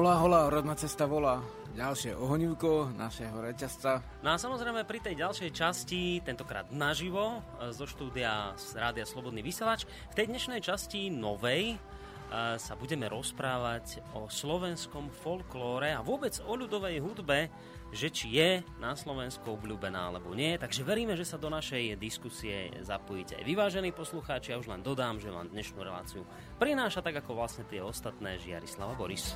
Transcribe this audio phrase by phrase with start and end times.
[0.00, 1.44] Hola, hola, rodná cesta volá.
[1.76, 4.00] Ďalšie ohnívko našeho reťazca.
[4.24, 9.44] No a samozrejme pri tej ďalšej časti, tentokrát naživo, e, zo štúdia z Rádia Slobodný
[9.44, 11.78] vysielač, v tej dnešnej časti novej e,
[12.32, 17.52] sa budeme rozprávať o slovenskom folklóre a vôbec o ľudovej hudbe,
[17.90, 20.58] že či je na Slovensku obľúbená alebo nie.
[20.58, 24.54] Takže veríme, že sa do našej diskusie zapojíte aj vyvážení poslucháči.
[24.54, 26.22] Ja už len dodám, že vám dnešnú reláciu
[26.58, 29.34] prináša tak ako vlastne tie ostatné Žiarislava Boris.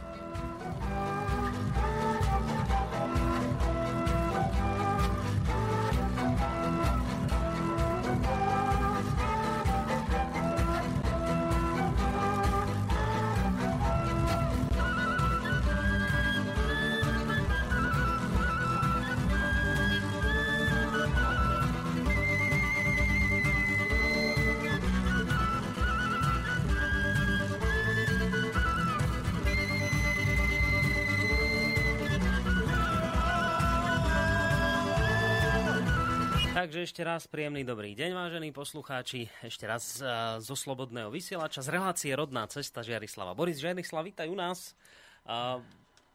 [36.75, 39.31] Takže ešte raz príjemný dobrý deň, vážení poslucháči.
[39.47, 43.31] Ešte raz uh, zo Slobodného vysielača z relácie Rodná cesta Žiarislava.
[43.31, 44.75] Boris Žiarislav, vítaj u nás.
[45.23, 45.63] Uh,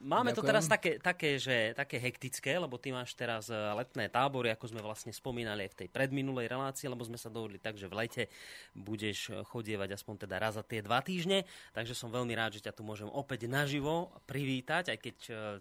[0.04, 0.40] Máme Ďakujem.
[0.40, 4.80] to teraz také, také, že, také hektické, lebo ty máš teraz letné tábory, ako sme
[4.80, 8.24] vlastne spomínali aj v tej predminulej relácii, lebo sme sa dohodli tak, že v lete
[8.76, 11.44] budeš chodievať aspoň teda raz za tie dva týždne,
[11.76, 15.16] takže som veľmi rád, že ťa tu môžem opäť naživo privítať, aj keď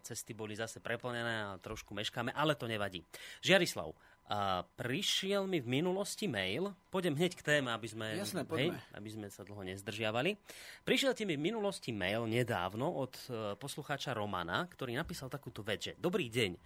[0.07, 3.03] cesty boli zase preplnené a trošku meškáme, ale to nevadí.
[3.43, 3.91] Žiarislav,
[4.29, 9.09] a prišiel mi v minulosti mail, pôjdem hneď k téme, aby sme, Jasné, hej, aby
[9.09, 10.37] sme sa dlho nezdržiavali.
[10.85, 15.81] Prišiel ti mi v minulosti mail nedávno od e, poslucháča Romana, ktorý napísal takúto vec,
[15.81, 16.61] že Dobrý deň.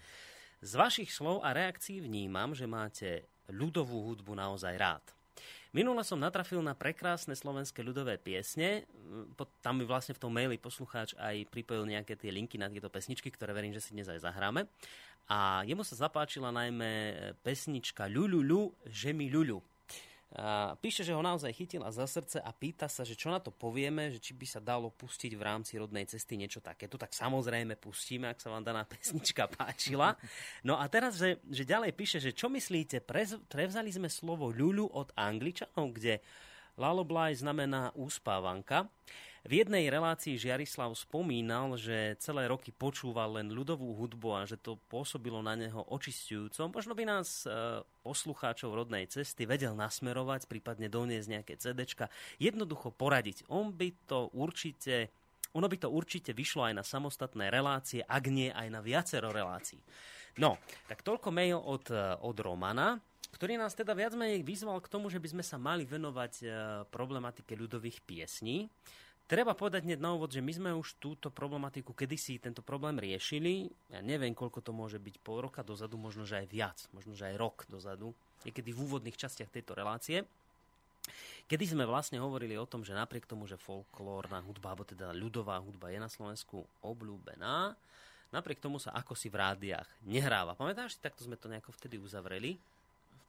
[0.59, 5.05] Z vašich slov a reakcií vnímam, že máte ľudovú hudbu naozaj rád.
[5.73, 8.85] Minule som natrafil na prekrásne slovenské ľudové piesne.
[9.65, 13.33] Tam mi vlastne v tom maili poslucháč aj pripojil nejaké tie linky na tieto pesničky,
[13.33, 14.69] ktoré verím, že si dnes aj zahráme.
[15.33, 19.72] A jemu sa zapáčila najmä pesnička Ľuľuľu, že mi ľuľu.
[20.81, 24.09] Píše, že ho naozaj chytila za srdce a pýta sa, že čo na to povieme,
[24.09, 26.97] že či by sa dalo pustiť v rámci rodnej cesty niečo takéto.
[26.97, 30.17] Tak samozrejme pustíme, ak sa vám daná pesnička páčila.
[30.65, 33.05] No a teraz, že, že ďalej píše, že čo myslíte,
[33.53, 36.25] prevzali sme slovo ľuľu od Angličanov, kde
[36.81, 38.89] Lullaby znamená úspávanka.
[39.43, 44.79] V jednej relácii Žiarislav spomínal, že celé roky počúval len ľudovú hudbu a že to
[44.87, 46.71] pôsobilo na neho očistujúco.
[46.71, 52.07] Možno by nás e, poslucháčov rodnej cesty vedel nasmerovať, prípadne doniesť nejaké CDčka,
[52.39, 53.51] jednoducho poradiť.
[53.51, 55.11] On by to určite
[55.53, 59.83] ono by to určite vyšlo aj na samostatné relácie, ak nie aj na viacero relácií.
[60.41, 60.57] No,
[60.89, 63.03] tak toľko mail od, e, od Romana
[63.33, 66.47] ktorý nás teda viac menej vyzval k tomu, že by sme sa mali venovať e,
[66.93, 68.69] problematike ľudových piesní.
[69.33, 73.73] Treba povedať hneď na úvod, že my sme už túto problematiku kedysi tento problém riešili.
[73.89, 77.33] Ja neviem, koľko to môže byť pol roka dozadu, možno že aj viac, možno že
[77.33, 78.13] aj rok dozadu,
[78.45, 80.29] niekedy v úvodných častiach tejto relácie.
[81.49, 85.57] Kedy sme vlastne hovorili o tom, že napriek tomu, že folklórna hudba, alebo teda ľudová
[85.65, 87.73] hudba je na Slovensku obľúbená,
[88.37, 90.53] napriek tomu sa ako si v rádiách nehráva.
[90.53, 92.61] Pamätáš si, takto sme to nejako vtedy uzavreli?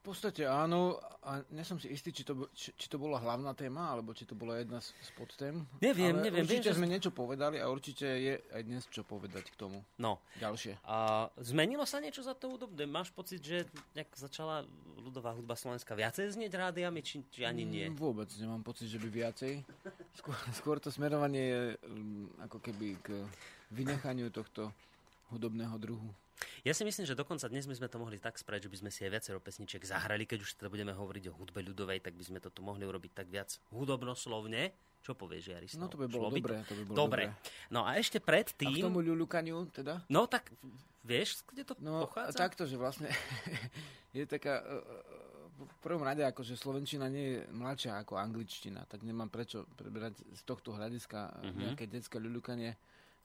[0.04, 3.56] V podstate áno, a nie som si istý, či to, či, či to bola hlavná
[3.56, 5.64] téma, alebo či to bola jedna z, z podtém.
[5.80, 6.44] Neviem, ale neviem.
[6.44, 6.92] Určite viem, sme že...
[6.92, 9.80] niečo povedali a určite je aj dnes čo povedať k tomu.
[9.96, 10.20] No.
[10.36, 10.76] Ďalšie.
[10.84, 12.84] A zmenilo sa niečo za to údobne?
[12.84, 13.64] Máš pocit, že
[13.96, 14.68] nejak začala
[15.00, 17.88] ľudová hudba Slovenska viacej znieť rádiami, či, či ani nie?
[17.88, 19.64] Mm, vôbec nemám pocit, že by viacej.
[20.20, 23.24] Skôr, skôr to smerovanie je um, ako keby k
[23.72, 24.68] vynechaniu tohto
[25.34, 26.10] hudobného druhu.
[26.64, 28.90] Ja si myslím, že dokonca dnes by sme to mohli tak spraviť, že by sme
[28.90, 32.24] si aj viacero pesniček zahrali, keď už teda budeme hovoriť o hudbe ľudovej, tak by
[32.24, 34.74] sme to tu mohli urobiť tak viac hudobnoslovne.
[35.04, 35.76] Čo povieš, Jaris?
[35.76, 36.64] No to by bolo dobré.
[36.64, 37.24] To by bolo dobre.
[37.28, 37.68] dobré.
[37.68, 38.72] No a ešte predtým...
[38.72, 40.00] A k tomu ľuľukaniu teda?
[40.08, 40.48] No tak
[41.04, 42.40] vieš, kde to no, pochádza?
[42.40, 43.12] takto, že vlastne
[44.16, 44.64] je taká...
[44.64, 45.22] E, e,
[45.54, 50.42] v prvom rade, akože Slovenčina nie je mladšia ako angličtina, tak nemám prečo preberať z
[50.42, 51.54] tohto hľadiska uh-huh.
[51.54, 52.74] nejaké detské ľuľukanie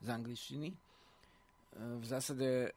[0.03, 0.69] z angličtiny
[1.77, 2.69] v zásade, e,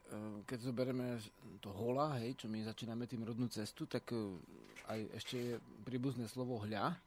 [0.45, 1.17] keď zoberieme
[1.59, 4.37] to hola, hej, čo my začíname tým rodnú cestu, tak e,
[4.89, 6.93] aj ešte je príbuzné slovo hľa.
[6.93, 6.97] E,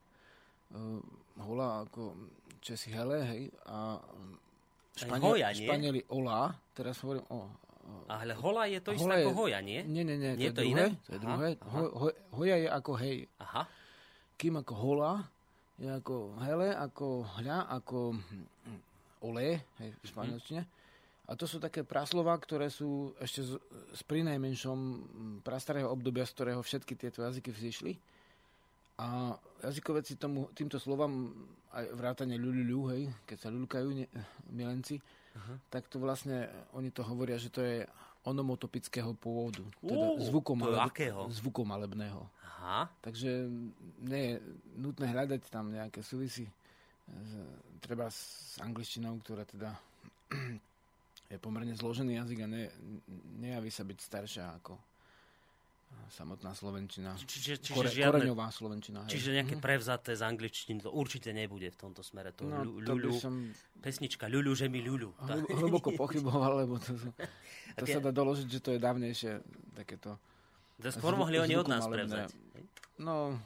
[1.38, 2.18] hola ako
[2.58, 4.02] Česi hele, hej, a
[4.96, 5.68] Španiel, hoja, nie?
[5.68, 7.46] Španieli ola, teraz hovorím o...
[8.10, 9.86] Ale hola je to isté ako hoja, nie?
[9.86, 10.74] Nie, nie, nie, nie to, je to druhé.
[10.74, 10.86] Iné?
[11.06, 11.48] To je aha, druhé.
[11.54, 11.70] Aha.
[11.70, 12.06] Ho, ho,
[12.42, 13.16] hoja je ako hej.
[13.38, 13.62] Aha.
[14.34, 15.12] Kým ako hola
[15.78, 17.06] je ako hele, ako
[17.38, 18.80] hľa, ako hm,
[19.22, 20.66] ole, hej, v španielčine.
[20.66, 20.75] Hmm
[21.26, 23.58] a to sú také praslova, ktoré sú ešte z,
[23.94, 24.78] z prinajmenšom
[25.42, 27.98] prastarého obdobia, z ktorého všetky tieto jazyky vzýšli.
[29.02, 29.34] A
[29.66, 31.34] jazykoveci tomu, týmto slovám,
[31.74, 34.06] aj vrátane ľuľuľu, hej, keď sa ľuľkajú ne,
[34.54, 35.58] milenci, uh-huh.
[35.68, 37.84] tak to vlastne, oni to hovoria, že to je
[38.24, 39.66] onomotopického pôvodu.
[39.82, 41.26] Teda uh, zvukom, to akého?
[41.28, 42.22] zvukom malebného.
[42.56, 42.90] Aha.
[43.02, 43.50] Takže
[44.02, 44.34] nie je
[44.78, 46.50] nutné hľadať tam nejaké súvisy.
[47.78, 49.70] Treba s angličtinou, ktorá teda
[51.26, 52.62] je pomerne zložený jazyk a ne,
[53.42, 54.78] nejaví sa byť staršia ako
[56.06, 57.18] samotná slovenčina.
[57.18, 59.06] Čiže, čiže Kore, žiadne, koreňová slovenčina.
[59.06, 59.18] Hej.
[59.18, 59.62] Čiže nejaké mhm.
[59.62, 62.30] prevzaté z angličtiny to určite nebude v tomto smere.
[62.38, 63.50] To, no, ľu, to som...
[63.82, 65.14] Pesnička ľuľu, že mi ľuľu.
[65.50, 66.94] Hlboko pochyboval, lebo to,
[67.78, 69.30] to sa dá doložiť, že to je dávnejšie
[69.74, 70.18] takéto...
[70.78, 72.30] To skôr mohli oni od nás prevzať.
[73.00, 73.36] No,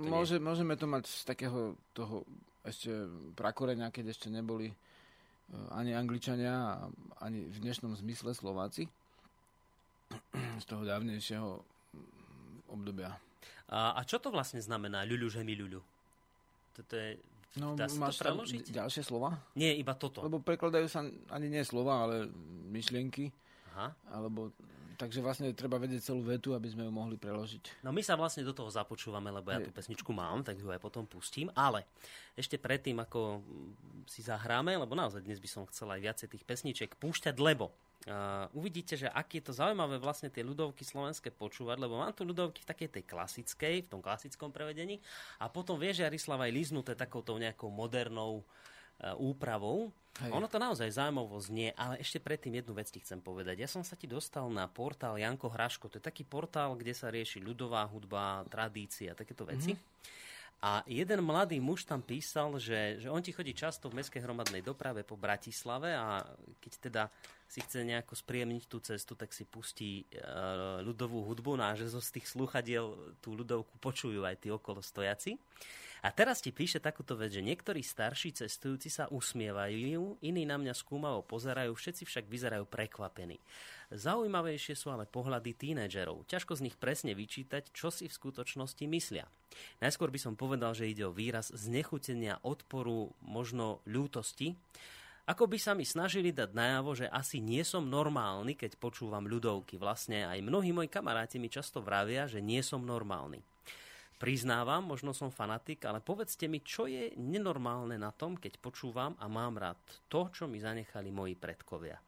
[0.00, 2.24] môže, môžeme to mať z takého toho
[2.64, 2.90] ešte
[3.38, 4.74] prakoreňa, keď ešte neboli
[5.70, 6.86] ani Angličania,
[7.22, 8.90] ani v dnešnom zmysle Slováci
[10.60, 11.62] z toho dávnejšieho
[12.70, 13.14] obdobia.
[13.70, 15.80] A, a čo to vlastne znamená ľuľu, že mi ľuľu?
[16.74, 17.18] Toto je...
[17.56, 19.40] No, Dá máš to tam ďalšie slova?
[19.56, 20.20] Nie, iba toto.
[20.20, 21.00] Lebo prekladajú sa
[21.32, 22.28] ani nie slova, ale
[22.68, 23.32] myšlienky.
[23.72, 23.96] Aha.
[24.12, 24.52] Alebo
[24.96, 27.84] Takže vlastne treba vedieť celú vetu, aby sme ju mohli preložiť.
[27.84, 30.80] No my sa vlastne do toho započúvame, lebo ja tú pesničku mám, tak ju aj
[30.80, 31.52] potom pustím.
[31.52, 31.84] Ale
[32.32, 33.44] ešte predtým, ako
[34.08, 37.70] si zahráme, lebo naozaj dnes by som chcel aj viacej tých pesniček púšťať, lebo
[38.06, 42.22] Uh, uvidíte, že aký je to zaujímavé vlastne tie ľudovky slovenské počúvať, lebo mám tu
[42.22, 45.02] ľudovky v takej tej klasickej, v tom klasickom prevedení
[45.42, 48.75] a potom vie, že Jarislava aj líznuté takouto nejakou modernou uh,
[49.16, 49.92] úpravou.
[50.16, 50.32] Hej.
[50.32, 53.60] Ono to naozaj zaujímavo znie, ale ešte predtým jednu vec ti chcem povedať.
[53.60, 55.92] Ja som sa ti dostal na portál Janko Hraško.
[55.92, 59.76] To je taký portál, kde sa rieši ľudová hudba, tradícia, takéto veci.
[59.76, 60.24] Mm-hmm.
[60.64, 64.64] A jeden mladý muž tam písal, že, že on ti chodí často v mestskej hromadnej
[64.64, 66.24] doprave po Bratislave a
[66.64, 67.02] keď teda
[67.44, 70.04] si chce nejako spriemniť tú cestu, tak si pustí e,
[70.80, 72.88] ľudovú hudbu no a že zo z tých slúchadiel
[73.20, 75.36] tú ľudovku počujú aj tí okolo stojaci.
[76.06, 80.70] A teraz ti píše takúto vec, že niektorí starší cestujúci sa usmievajú, iní na mňa
[80.70, 83.42] skúmavo pozerajú, všetci však vyzerajú prekvapení.
[83.90, 86.22] Zaujímavejšie sú ale pohľady tínedžerov.
[86.30, 89.26] Ťažko z nich presne vyčítať, čo si v skutočnosti myslia.
[89.82, 94.54] Najskôr by som povedal, že ide o výraz znechutenia, odporu, možno ľútosti.
[95.26, 99.74] Ako by sa mi snažili dať najavo, že asi nie som normálny, keď počúvam ľudovky.
[99.74, 103.42] Vlastne aj mnohí moji kamaráti mi často vravia, že nie som normálny.
[104.16, 109.28] Priznávam, možno som fanatik, ale povedzte mi, čo je nenormálne na tom, keď počúvam a
[109.28, 109.76] mám rád
[110.08, 112.00] to, čo mi zanechali moji predkovia.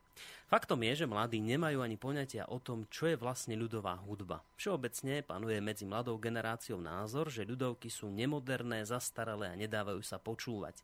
[0.49, 4.41] Faktom je, že mladí nemajú ani poňatia o tom, čo je vlastne ľudová hudba.
[4.57, 10.81] Všeobecne panuje medzi mladou generáciou názor, že ľudovky sú nemoderné, zastaralé a nedávajú sa počúvať.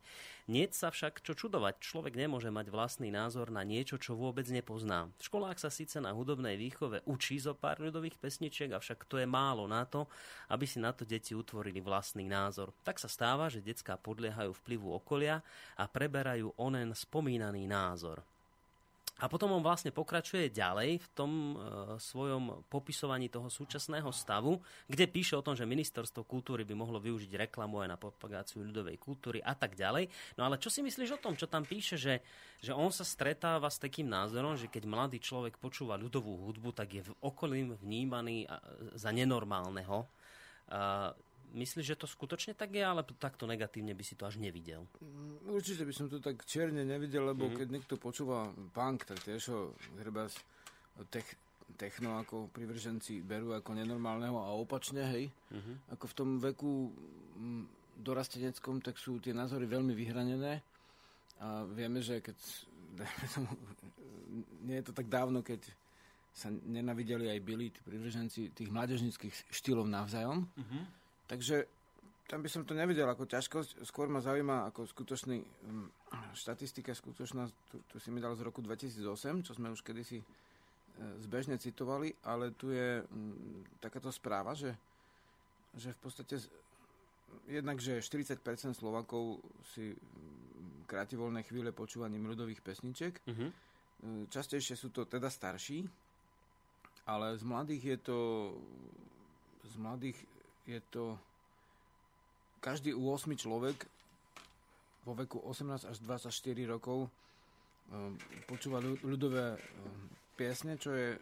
[0.53, 5.09] Nie sa však čo čudovať, človek nemôže mať vlastný názor na niečo, čo vôbec nepozná.
[5.17, 9.25] V školách sa síce na hudobnej výchove učí zo pár ľudových pesničiek, avšak to je
[9.25, 10.05] málo na to,
[10.53, 12.77] aby si na to deti utvorili vlastný názor.
[12.85, 15.41] Tak sa stáva, že decká podliehajú vplyvu okolia
[15.81, 18.21] a preberajú onen spomínaný názor.
[19.23, 21.57] A potom on vlastne pokračuje ďalej v tom e,
[22.03, 24.59] svojom popisovaní toho súčasného stavu,
[24.91, 28.99] kde píše o tom, že ministerstvo kultúry by mohlo využiť reklamu aj na propagáciu ľudovej
[28.99, 30.11] kultúry a tak ďalej.
[30.35, 32.27] No ale čo si myslíš o tom, čo tam píše, že,
[32.59, 36.99] že on sa stretáva s takým názorom, že keď mladý človek počúva ľudovú hudbu, tak
[36.99, 38.51] je v okolím vnímaný
[38.99, 40.11] za nenormálneho.
[41.55, 44.91] Myslíš, že to skutočne tak je, ale takto negatívne by si to až nevidel?
[44.99, 47.59] Mm, určite by som to tak čierne nevidel, lebo mm-hmm.
[47.63, 49.61] keď niekto počúva punk, tak tiež ho
[49.95, 50.27] treba
[51.15, 51.39] tech,
[51.79, 55.31] techno ako privrženci berú ako nenormálneho a opačne, hej.
[55.55, 55.95] Mm-hmm.
[55.95, 56.91] Ako v tom veku
[57.39, 57.65] mm,
[58.03, 60.59] dorasteneckom, tak sú tie názory veľmi vyhranené
[61.39, 62.35] a vieme, že keď
[63.39, 63.55] tomu,
[64.67, 65.63] nie je to tak dávno, keď
[66.35, 71.65] sa nenavideli aj byli tí privrženci tých mládežnických štýlov navzájom, mm-hmm Takže
[72.29, 75.89] tam by som to nevidel ako ťažkosť, skôr ma zaujíma ako skutočný um,
[76.33, 80.27] štatistika, skutočná, tu, tu si mi dal z roku 2008, čo sme už kedysi e,
[81.21, 84.73] zbežne citovali, ale tu je um, takáto správa, že,
[85.77, 86.41] že v podstate
[87.49, 88.41] jednak, že 40%
[88.73, 89.45] Slovakov
[89.77, 89.93] si
[90.89, 93.15] kráti voľné chvíle počúvaním ľudových pesničiek.
[93.25, 93.51] Uh-huh.
[94.29, 95.85] Častejšie sú to teda starší,
[97.09, 98.19] ale z mladých je to
[99.65, 100.19] z mladých
[100.65, 101.19] je to
[102.61, 103.77] každý 8 človek
[105.05, 106.33] vo veku 18 až 24
[106.65, 107.13] rokov
[107.93, 108.17] ehm,
[108.49, 111.21] počúva ľudové ehm, piesne, čo je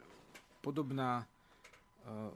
[0.63, 1.27] podobná
[2.07, 2.31] ehm,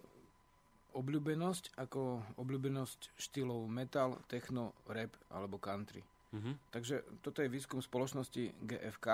[0.97, 6.01] obľúbenosť ako obľúbenosť štýlov metal, techno, rap alebo country.
[6.33, 6.55] Mm-hmm.
[6.73, 9.07] Takže toto je výskum spoločnosti GFK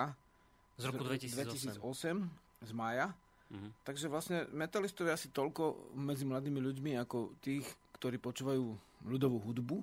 [0.78, 3.10] z roku 2008, 2008 z mája.
[3.52, 3.70] Mm-hmm.
[3.84, 7.66] Takže vlastne metalistov je asi toľko medzi mladými ľuďmi ako tých,
[8.02, 8.66] ktorí počúvajú
[9.06, 9.78] ľudovú hudbu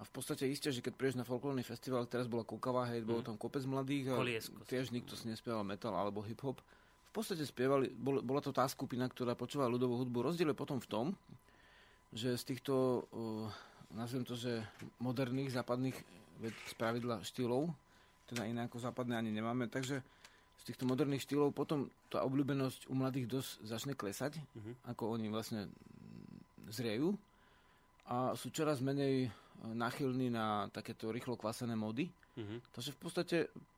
[0.00, 3.20] a v podstate isté, že keď prídeš na folklórny festival, teraz bola Kukava, hej, bolo
[3.20, 4.56] tam kopec mladých a Koliesko.
[4.64, 6.56] tiež nikto si nespieval metal alebo hip-hop.
[6.56, 10.32] V podstate spievali, bol, bola to tá skupina, ktorá počúvala ľudovú hudbu.
[10.32, 11.06] Rozdiel je potom v tom,
[12.08, 13.46] že z týchto, uh,
[13.92, 14.64] nazvem to, že
[14.96, 15.94] moderných západných
[16.40, 17.68] veď z pravidla štýlov,
[18.26, 20.00] teda iné ako západné ani nemáme, takže
[20.56, 24.88] z týchto moderných štýlov potom tá obľúbenosť u mladých dosť začne klesať, Mhm.
[24.88, 27.12] ako oni vlastne mm, zriejú
[28.06, 29.30] a sú čoraz menej e,
[29.62, 32.10] náchylní na takéto rýchlo kvasené módy.
[32.36, 32.56] Mhm.
[32.74, 33.36] Takže v podstate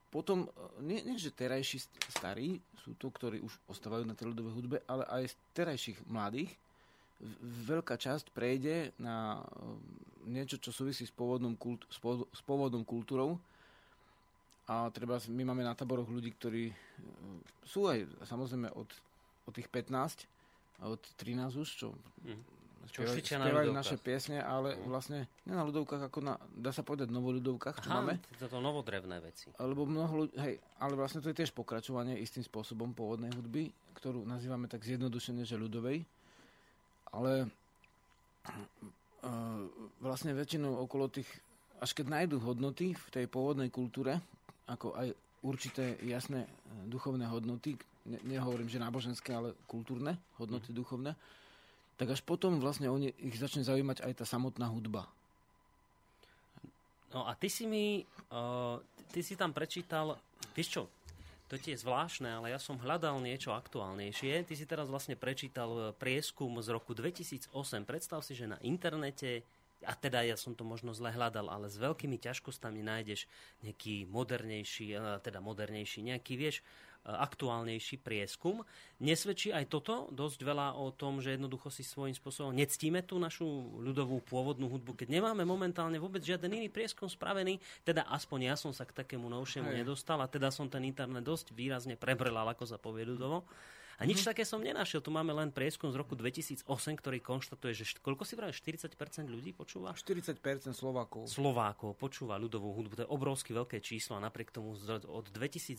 [0.09, 0.49] potom, e,
[0.83, 4.77] nie, nie že terajší st- starí sú to, ktorí už ostávajú na tej ľudovej hudbe,
[4.85, 6.53] ale aj z terajších mladých
[7.65, 12.85] veľká časť prejde na e, niečo, čo súvisí s pôvodnou, kult, s pô- s pôvodnou
[12.85, 13.37] kultúrou.
[14.65, 16.73] A treba, my máme na taboroch ľudí, ktorí
[17.69, 18.89] sú aj samozrejme od,
[19.45, 20.25] od tých 15
[20.81, 21.93] a od 13 už, čo
[22.85, 22.93] Mhm.
[22.93, 27.09] spievajú, na spievajú naše piesne, ale vlastne nie na ľudovkách, ako na, dá sa povedať,
[27.11, 28.21] novoľudovkách, čo Aha, máme.
[28.37, 29.49] toto novodrevné veci.
[29.57, 34.29] Lebo mnoho ľudí, hej, ale vlastne to je tiež pokračovanie istým spôsobom pôvodnej hudby, ktorú
[34.29, 36.05] nazývame tak zjednodušene, že ľudovej.
[37.15, 37.49] Ale uh,
[40.03, 41.31] vlastne väčšinou okolo tých,
[41.81, 44.21] až keď nájdú hodnoty v tej pôvodnej kultúre,
[44.69, 45.09] ako aj
[45.45, 46.49] určité jasné eh,
[46.89, 47.77] duchovné hodnoty,
[48.09, 50.77] ne, nehovorím, že náboženské, ale kultúrne hodnoty mm.
[50.77, 51.13] duchovné,
[51.95, 55.07] tak až potom vlastne oni, ich začne zaujímať aj tá samotná hudba.
[57.15, 58.03] No a ty si mi,
[58.35, 58.83] uh,
[59.15, 60.19] ty si tam prečítal,
[60.59, 60.83] vieš čo,
[61.55, 64.49] to ti je zvláštne, ale ja som hľadal niečo aktuálnejšie.
[64.49, 67.53] Ty si teraz vlastne prečítal eh, prieskum z roku 2008.
[67.87, 69.47] Predstav si, že na internete,
[69.85, 73.31] a teda ja som to možno zle hľadal, ale s veľkými ťažkostami nájdeš
[73.63, 76.65] nejaký modernejší, eh, teda modernejší, nejaký, vieš,
[77.05, 78.65] aktuálnejší prieskum.
[78.99, 83.45] Nesvedčí aj toto dosť veľa o tom, že jednoducho si svojím spôsobom nectíme tú našu
[83.77, 88.73] ľudovú pôvodnú hudbu, keď nemáme momentálne vôbec žiaden iný prieskum spravený, teda aspoň ja som
[88.73, 89.85] sa k takému novšiemu Hej.
[89.85, 93.45] nedostal a teda som ten internet dosť výrazne prebrelal, ako sa povie ľudovo.
[93.99, 94.99] A nič také som nenašiel.
[94.99, 96.67] Tu máme len prieskum z roku 2008,
[96.99, 98.97] ktorý konštatuje, že koľko si vravel, 40%
[99.31, 99.95] ľudí počúva?
[99.95, 101.31] 40% Slovákov.
[101.31, 102.93] Slovákov počúva ľudovú hudbu.
[102.99, 104.75] To je obrovsky veľké číslo a napriek tomu
[105.07, 105.79] od 2008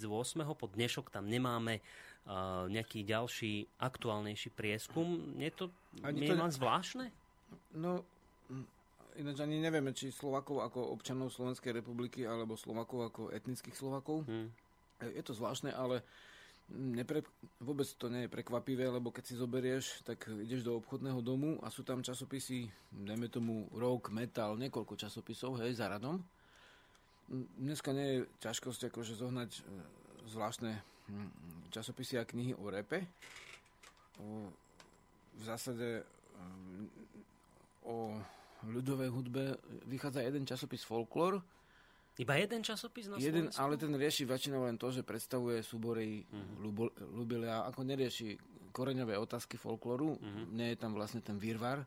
[0.56, 5.36] po dnešok tam nemáme uh, nejaký ďalší aktuálnejší prieskum.
[5.36, 5.68] Je to
[6.00, 7.12] Ani to- len zvláštne?
[7.76, 8.04] No,
[8.48, 8.66] mm,
[9.20, 14.24] ináč ani nevieme, či Slovakov ako občanov Slovenskej republiky, alebo Slovakov ako etnických Slovakov.
[14.28, 14.48] Hm.
[15.04, 16.00] Je to zvláštne, ale
[16.74, 17.22] nepre,
[17.62, 21.70] vôbec to nie je prekvapivé, lebo keď si zoberieš, tak ideš do obchodného domu a
[21.70, 26.18] sú tam časopisy, dajme tomu rock, metal, niekoľko časopisov, hej, za radom.
[27.58, 29.62] Dneska nie je ťažkosť akože zohnať e,
[30.30, 30.78] zvláštne
[31.70, 33.06] časopisy a knihy o repe.
[35.36, 36.02] V zásade
[37.86, 38.18] o
[38.66, 39.44] ľudovej hudbe
[39.86, 41.44] vychádza jeden časopis Folklor,
[42.16, 43.60] Iba jeden časopis na Jeden, Slovensku?
[43.60, 46.64] ale ten rieši väčšinou len to, že predstavuje súbory mm-hmm.
[47.12, 48.40] ľubilia, ako nerieši
[48.72, 50.16] koreňové otázky folklóru.
[50.16, 50.46] Mm-hmm.
[50.56, 51.84] Nie je tam vlastne ten výrvar,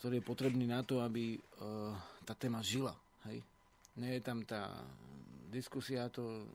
[0.00, 1.92] ktorý je potrebný na to, aby uh,
[2.24, 2.96] tá téma žila.
[3.28, 3.44] Hej?
[4.00, 4.72] Nie je tam tá
[5.52, 6.48] diskusia, to,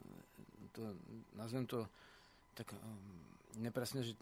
[0.74, 0.82] to
[1.38, 1.86] nazvem to
[2.58, 2.80] tak um,
[3.62, 4.18] nepresne, že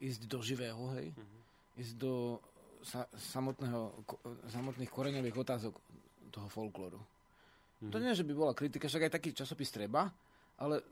[0.00, 1.12] ísť do živého, hej?
[1.12, 1.40] Mm-hmm.
[1.76, 2.40] Ísť do
[2.82, 4.16] sa, samotného, ko,
[4.50, 5.74] samotných koreňových otázok
[6.34, 6.98] toho folklóru.
[7.90, 10.06] To nie, že by bola kritika, však aj taký časopis treba,
[10.60, 10.84] ale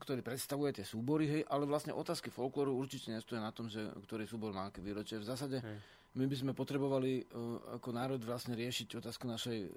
[0.00, 4.24] ktorý predstavuje tie súbory, hej, ale vlastne otázky folklóru určite nestoja na tom, že ktorý
[4.24, 5.20] súbor má aké výročie.
[5.20, 5.76] V zásade Hej.
[6.16, 9.70] my by sme potrebovali uh, ako národ vlastne riešiť otázku našej uh,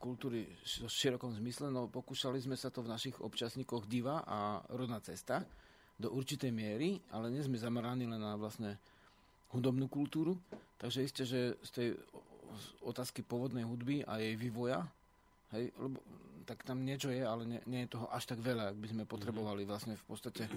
[0.00, 5.04] kultúry v širokom zmysle, no pokúšali sme sa to v našich občasníkoch Diva a Rodná
[5.04, 5.44] cesta
[6.00, 8.80] do určitej miery, ale nie sme zameraní len na vlastne
[9.52, 10.40] hudobnú kultúru,
[10.80, 11.88] takže isté, že z tej
[12.80, 14.88] otázky pôvodnej hudby a jej vývoja
[15.56, 15.98] Hej, lebo
[16.44, 19.04] tak tam niečo je, ale nie, nie je toho až tak veľa, ak by sme
[19.04, 20.48] potrebovali vlastne v podstate.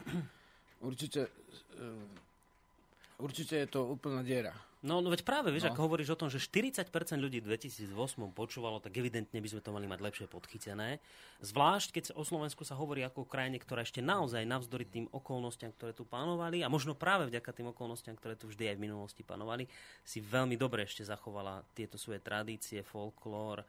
[0.81, 1.29] Určite,
[1.77, 4.55] uh, určite je to úplná diera.
[4.81, 5.77] No, no veď práve, vieš, No.
[5.77, 6.89] ako hovoríš o tom, že 40%
[7.21, 10.98] ľudí v 2008 počúvalo, tak evidentne by sme to mali mať lepšie podchytené.
[11.38, 15.69] Zvlášť, keď o Slovensku sa hovorí ako o krajine, ktorá ešte naozaj navzdory tým okolnostiam,
[15.69, 19.21] ktoré tu panovali, a možno práve vďaka tým okolnostiam, ktoré tu vždy aj v minulosti
[19.21, 19.69] panovali,
[20.01, 23.62] si veľmi dobre ešte zachovala tieto svoje tradície, folklór,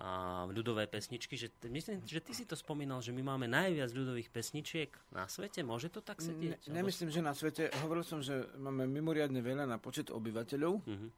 [0.00, 0.10] a
[0.46, 4.88] ľudové pesničky, že myslím, že ty si to spomínal, že my máme najviac ľudových pesničiek
[5.10, 5.60] na svete.
[5.60, 6.60] Môže to tak Ne, sedieť?
[6.66, 11.08] nemyslím, že na svete, hovoril som, že máme mimoriadne veľa na počet obyvateľov, Mhm.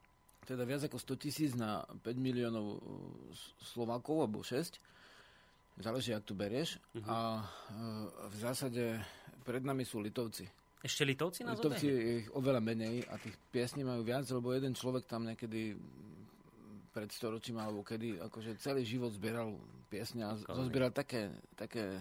[0.44, 2.82] teda viac ako 100 tisíc na 5 miliónov
[3.30, 4.82] S- Slovákov, alebo 6.
[5.74, 6.76] Záleží, ak tu berieš.
[7.06, 7.46] A uh,
[8.28, 8.98] v zásade
[9.40, 10.44] pred nami sú Litovci.
[10.78, 11.86] Ešte Litovci nás Litovci
[12.18, 15.78] ich oveľa menej a tých piesní majú viac, lebo jeden človek tam niekedy
[16.92, 19.56] pred storočím, alebo kedy akože celý život zbieral
[19.88, 21.96] piesne a zozbieral také, také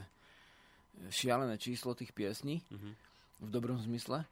[1.08, 2.94] šialené číslo tých piesní, mm-hmm.
[3.42, 4.28] v dobrom zmysle,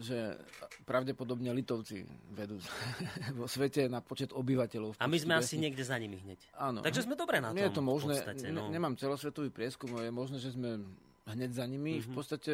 [0.00, 0.40] že
[0.88, 2.56] pravdepodobne Litovci vedú
[3.40, 4.96] vo svete na počet obyvateľov.
[4.96, 6.40] A my sme asi niekde za nimi hneď.
[6.56, 6.80] Áno.
[6.80, 7.60] Takže sme dobre na tom.
[7.60, 8.72] Nie je to možné, podstate, no.
[8.72, 10.80] nemám celosvetový prieskum, je možné, že sme
[11.28, 12.00] hneď za nimi.
[12.00, 12.06] Mm-hmm.
[12.06, 12.16] V mhm.
[12.16, 12.52] podstate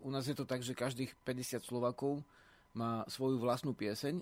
[0.00, 2.24] u nás je to tak, že každých 50 Slovakov
[2.76, 4.20] má svoju vlastnú pieseň,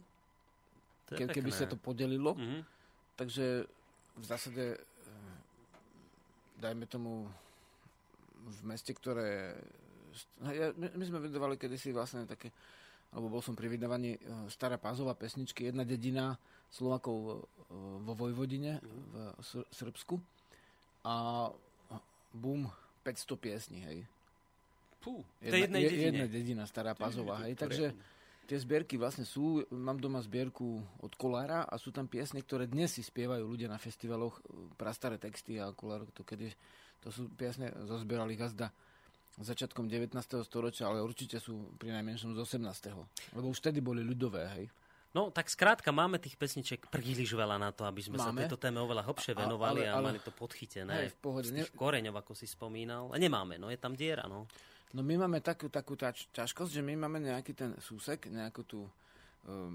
[1.08, 2.32] ke, keby sa to podelilo.
[2.34, 2.60] Mm-hmm.
[3.14, 3.68] Takže
[4.16, 5.36] v zásade, eh,
[6.58, 7.28] dajme tomu,
[8.44, 9.56] v meste, ktoré...
[10.46, 12.54] Ja, my, my sme vydávali kedysi vlastne také,
[13.10, 16.38] alebo bol som pri vydávaní eh, Stará pázová pesničky, jedna dedina
[16.70, 18.80] Slovakov eh, vo Vojvodine
[19.14, 19.28] v
[19.70, 20.18] Srbsku
[21.04, 21.48] a
[22.34, 22.66] bum,
[23.04, 23.98] 500 piesní, hej.
[25.04, 27.54] Pú, jedna, je, jedna dedina Stará pázová, hej.
[27.54, 27.92] Takže
[28.44, 32.92] tie zbierky vlastne sú, mám doma zbierku od Kolára a sú tam piesne, ktoré dnes
[32.94, 34.38] si spievajú ľudia na festivaloch,
[34.76, 36.52] prastaré texty a Kolár to kedy,
[37.00, 38.70] to sú piesne, zozbierali gazda
[39.40, 40.14] začiatkom 19.
[40.46, 43.34] storočia, ale určite sú pri najmenšom z 18.
[43.34, 44.70] Lebo už vtedy boli ľudové, hej.
[45.14, 48.34] No, tak skrátka, máme tých pesniček príliš veľa na to, aby sme máme.
[48.34, 51.06] sa tejto téme oveľa hlbšie venovali a, ale, ale, a mali to podchytené.
[51.06, 51.46] Hej, v pohode.
[51.46, 53.14] Z tých koreňov, ako si spomínal.
[53.14, 54.50] A nemáme, no, je tam diera, no.
[54.94, 58.86] No my máme takú, takú tač, ťažkosť, že my máme nejaký ten súsek, nejakú tú
[59.50, 59.74] um,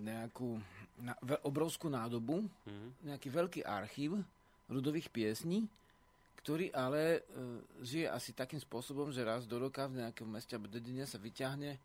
[0.00, 0.56] nejakú
[0.98, 2.90] na, ve, obrovskú nádobu, mm-hmm.
[3.12, 4.24] nejaký veľký archív
[4.72, 5.68] ľudových piesní,
[6.40, 10.72] ktorý ale uh, žije asi takým spôsobom, že raz do roka v nejakom meste alebo
[10.72, 11.76] dedine sa vyťahne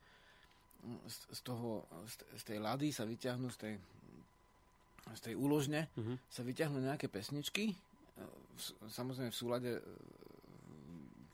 [1.03, 3.73] z, z, toho, z, z tej lady sa vyťahnú z tej,
[5.19, 6.15] z tej úložne mm-hmm.
[6.31, 7.75] sa vyťahnú nejaké pesničky,
[8.59, 8.59] v,
[8.91, 9.71] samozrejme v súlade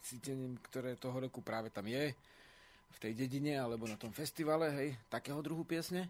[0.05, 2.13] cítením, ktoré toho roku práve tam je,
[2.95, 6.07] v tej dedine alebo na tom festivale, hej, takého druhu piesne.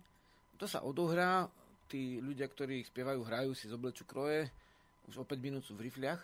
[0.59, 1.47] To sa odohrá,
[1.87, 4.51] tí ľudia, ktorí ich spievajú, hrajú, si zoblečú kroje,
[5.09, 6.21] už o 5 minút sú v rifliach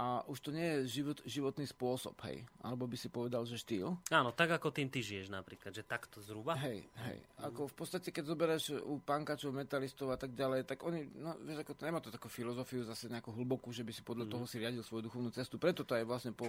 [0.00, 2.40] a už to nie je život, životný spôsob, hej.
[2.64, 4.00] Alebo by si povedal, že štýl.
[4.08, 6.56] Áno, tak ako tým ty žiješ napríklad, že takto zhruba.
[6.56, 7.20] Hej, hej.
[7.44, 11.68] Ako v podstate, keď zoberieš u pankačov, metalistov a tak ďalej, tak oni, no vieš,
[11.68, 14.32] ako to nemá to takú filozofiu zase nejakú hlbokú, že by si podľa mm.
[14.32, 15.60] toho si riadil svoju duchovnú cestu.
[15.60, 16.48] Preto to aj vlastne po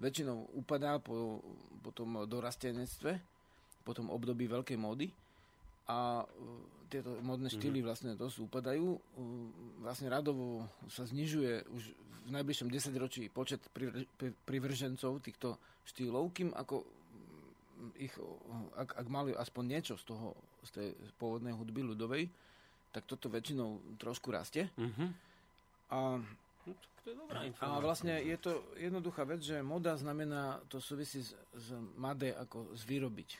[0.00, 1.44] väčšinou upadá po,
[1.84, 3.20] po tom dorastenectve,
[3.84, 5.12] po tom období veľkej módy
[5.86, 6.28] a uh,
[6.90, 7.56] tieto modné mhm.
[7.60, 8.86] štýly vlastne dosť upadajú.
[8.96, 9.00] Uh,
[9.84, 11.82] vlastne radovo sa znižuje už
[12.20, 13.64] v najbližšom desaťročí počet
[14.44, 15.56] privržencov týchto
[15.88, 16.84] štýlov, kým ako
[17.96, 18.12] ich,
[18.76, 20.36] ak, ak mali aspoň niečo z toho,
[20.68, 22.28] z tej pôvodnej hudby ľudovej,
[22.92, 24.68] tak toto väčšinou trošku rastie.
[24.76, 25.08] Mm-hmm.
[25.90, 26.20] A
[27.04, 27.78] to je dobrá informácia.
[27.78, 32.76] A vlastne je to jednoduchá vec, že moda znamená, to súvisí s, s made ako
[32.76, 33.30] z vyrobiť.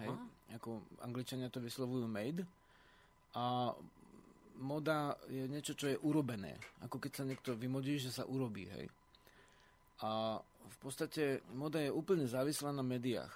[0.00, 0.10] Hej?
[0.58, 2.46] Ako angličania to vyslovujú made.
[3.34, 3.74] A
[4.60, 6.54] moda je niečo, čo je urobené.
[6.84, 8.68] Ako keď sa niekto vymodí, že sa urobí.
[8.68, 8.86] Hej?
[10.00, 13.32] A v podstate moda je úplne závislá na médiách.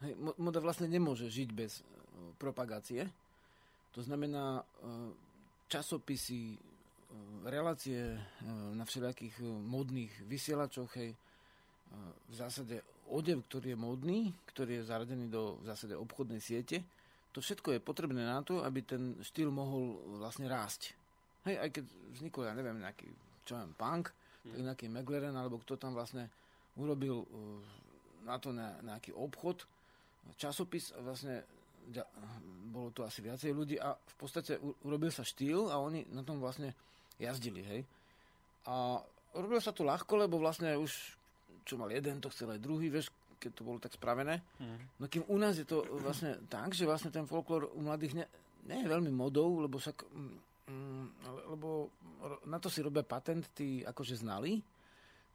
[0.00, 3.04] Hej, moda vlastne nemôže žiť bez uh, propagácie.
[3.92, 5.12] To znamená, uh,
[5.68, 6.56] časopisy,
[7.46, 8.18] relácie e,
[8.76, 11.18] na všelijakých e, modných vysielačoch, hej, e,
[12.30, 14.18] v zásade odev, ktorý je modný,
[14.52, 16.84] ktorý je zaradený do v zásade obchodnej siete,
[17.30, 20.94] to všetko je potrebné na to, aby ten štýl mohol vlastne rásť.
[21.46, 21.84] Hej, aj keď
[22.18, 23.06] vznikol, ja neviem, nejaký,
[23.46, 24.66] čo viem, punk, tak hmm.
[24.66, 26.26] nejaký McLaren, alebo kto tam vlastne
[26.74, 27.22] urobil
[28.26, 29.62] na to nejaký obchod,
[30.36, 31.44] časopis, vlastne
[32.70, 36.38] bolo to asi viacej ľudí a v podstate urobil sa štýl a oni na tom
[36.38, 36.70] vlastne
[37.20, 37.80] jazdili, hej.
[38.64, 39.00] A
[39.36, 41.20] robilo sa to ľahko, lebo vlastne už
[41.64, 44.42] čo mal jeden, to chcel aj druhý, vieš, keď to bolo tak spravené.
[44.58, 44.78] Mm.
[44.98, 48.26] No kým u nás je to vlastne tak, že vlastne ten folklór u mladých ne,
[48.66, 51.88] nie je veľmi modou, lebo sa, mm, lebo
[52.50, 54.60] na to si robia patent tí akože znali,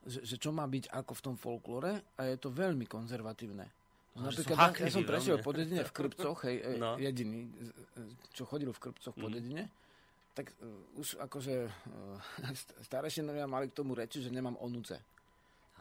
[0.06, 3.66] že, že čo má byť ako v tom folklore a je to veľmi konzervatívne.
[4.16, 6.96] No, Napríklad, ja, ja som prešiel po dedine v Krpcoch, hej, no.
[6.96, 7.52] jediný,
[8.32, 9.66] čo chodil v Krpcoch po mm.
[10.36, 15.00] Tak uh, už akože uh, starešinovia mali k tomu reči, že nemám onuce.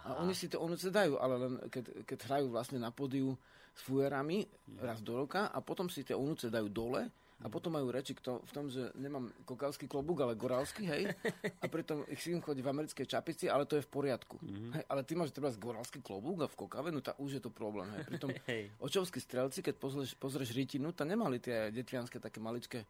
[0.00, 0.14] Aha.
[0.14, 3.34] A oni si to onuce dajú, ale len keď, keď hrajú vlastne na podiu
[3.74, 4.46] s fujerami
[4.78, 7.10] raz do roka a potom si tie onuce dajú dole
[7.42, 11.12] a potom majú reči to, v tom, že nemám kokavský klobúk, ale gorálsky, hej.
[11.62, 14.40] A pritom ich syn chodí v americkej čapici, ale to je v poriadku.
[14.40, 14.70] Mm-hmm.
[14.78, 17.50] Hej, ale ty máš treba gorálsky klobúk a v kokave, no tá už je to
[17.52, 17.90] problém.
[17.98, 18.02] Hej.
[18.08, 18.72] Pritom hey.
[18.80, 22.86] očovskí strelci, keď pozrieš, pozrieš rytinu, tam nemali tie detvianské také maličké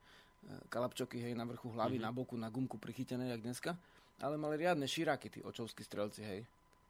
[0.69, 2.07] kalapčoky hej, na vrchu hlavy, mm-hmm.
[2.07, 3.73] na boku, na gumku prichytené, jak dneska.
[4.23, 6.41] Ale mali riadne širáky, tí očovskí strelci, hej.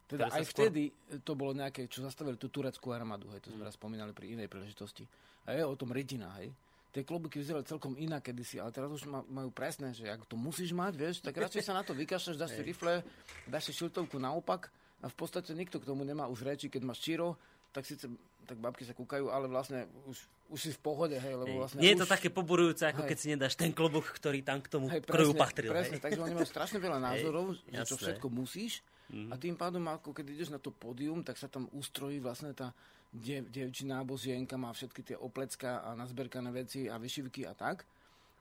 [0.05, 0.69] Teda aj skôr...
[0.69, 0.93] vtedy
[1.25, 3.69] to bolo nejaké, čo zastavili tú tureckú armádu, hej, to sme mm.
[3.69, 5.09] raz spomínali pri inej príležitosti.
[5.49, 6.53] A je o tom rytina, hej.
[6.95, 10.71] tie klobúky vyzerali celkom inak kedysi, ale teraz už majú presné, že ak to musíš
[10.71, 13.03] mať, vieš, tak radšej sa na to vykašľaš, dáš si rifle,
[13.51, 14.71] dáš si šiltovku naopak
[15.03, 17.35] a v podstate nikto k tomu nemá už reči, keď máš číro,
[17.75, 18.07] tak síce
[18.44, 20.16] tak babky sa kúkajú, ale vlastne už,
[20.52, 23.09] už si v pohode, hej, lebo vlastne Nie je to také poburujúce, ako hej.
[23.09, 25.70] keď si nedáš ten klobúk, ktorý tam k tomu hej, presne, kroju patril.
[25.72, 26.04] Presne, hej.
[26.04, 29.30] takže oni majú strašne veľa názorov, hej, že to všetko musíš mm-hmm.
[29.33, 32.70] a tým pádom, ako keď ideš na to pódium, tak sa tam ustrojí vlastne tá
[33.14, 37.87] dev, devčina alebo žienka má všetky tie oplecka a nazberkané veci a vyšivky a tak.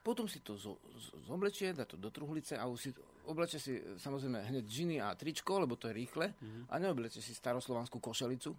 [0.04, 2.90] Potom si to zo, zo, zoblečie, dá to do truhlice a už si
[3.24, 6.68] oblečie si samozrejme hneď džiny a tričko, lebo to je rýchle mm-hmm.
[6.68, 8.52] a neoblečie si staroslovanskú košelicu,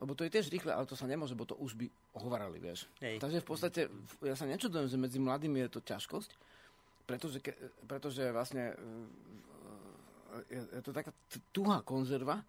[0.00, 1.86] lebo to je tiež rýchle, ale to sa nemôže, bo to už by
[2.16, 2.88] hovarali, vieš.
[3.04, 3.20] Hej.
[3.20, 3.80] Takže v podstate,
[4.24, 6.30] ja sa nečudujem, že medzi mladými je to ťažkosť,
[7.04, 7.38] pretože,
[7.84, 8.72] pretože vlastne
[10.48, 11.12] je, je to taká
[11.52, 12.40] tuhá konzerva,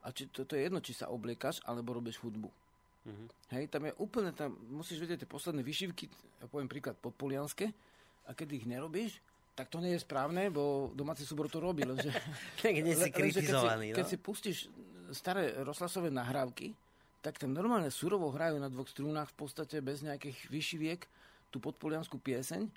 [0.00, 2.48] a či, to, to je jedno, či sa obliekaš, alebo robíš hudbu.
[3.04, 3.28] Mm-hmm.
[3.52, 6.08] Hej, tam je úplne, tam musíš vedieť tie posledné vyšivky,
[6.40, 7.68] ja poviem príklad podpolianské,
[8.28, 9.18] a keď ich nerobíš,
[9.58, 11.82] tak to nie je správne, bo domáci súbor to robí.
[11.82, 12.14] Lenže,
[12.64, 13.96] nie si kritizovaný, keď, si, no?
[13.98, 14.56] keď si pustíš
[15.10, 16.72] staré rozhlasové nahrávky,
[17.20, 21.00] tak tam normálne surovo hrajú na dvoch strúnach v podstate bez nejakých vyšiviek
[21.52, 22.68] tú podpolianskú pieseň.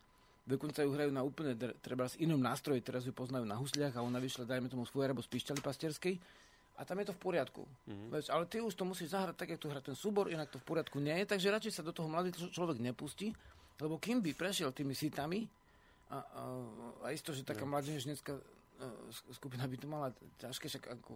[0.43, 4.03] Dokonca ju hrajú na úplne, treba s inom nástroji, teraz ju poznajú na husliach a
[4.03, 6.19] ona vyšla, dajme tomu svoj alebo z pišťaly pastierskej
[6.73, 7.63] a tam je to v poriadku.
[7.63, 8.09] Mm-hmm.
[8.11, 10.59] Veď, ale ty už to musíš zahrať tak, jak tu hrá ten súbor, inak to
[10.59, 13.31] v poriadku nie je, takže radšej sa do toho mladý človek nepustí,
[13.79, 15.47] lebo kým by prešiel tými sitami,
[16.13, 16.41] a, a,
[17.01, 17.73] a isto, že taká no.
[17.73, 18.43] mladežnická e,
[19.33, 21.11] skupina by to mala ťažké, však ako,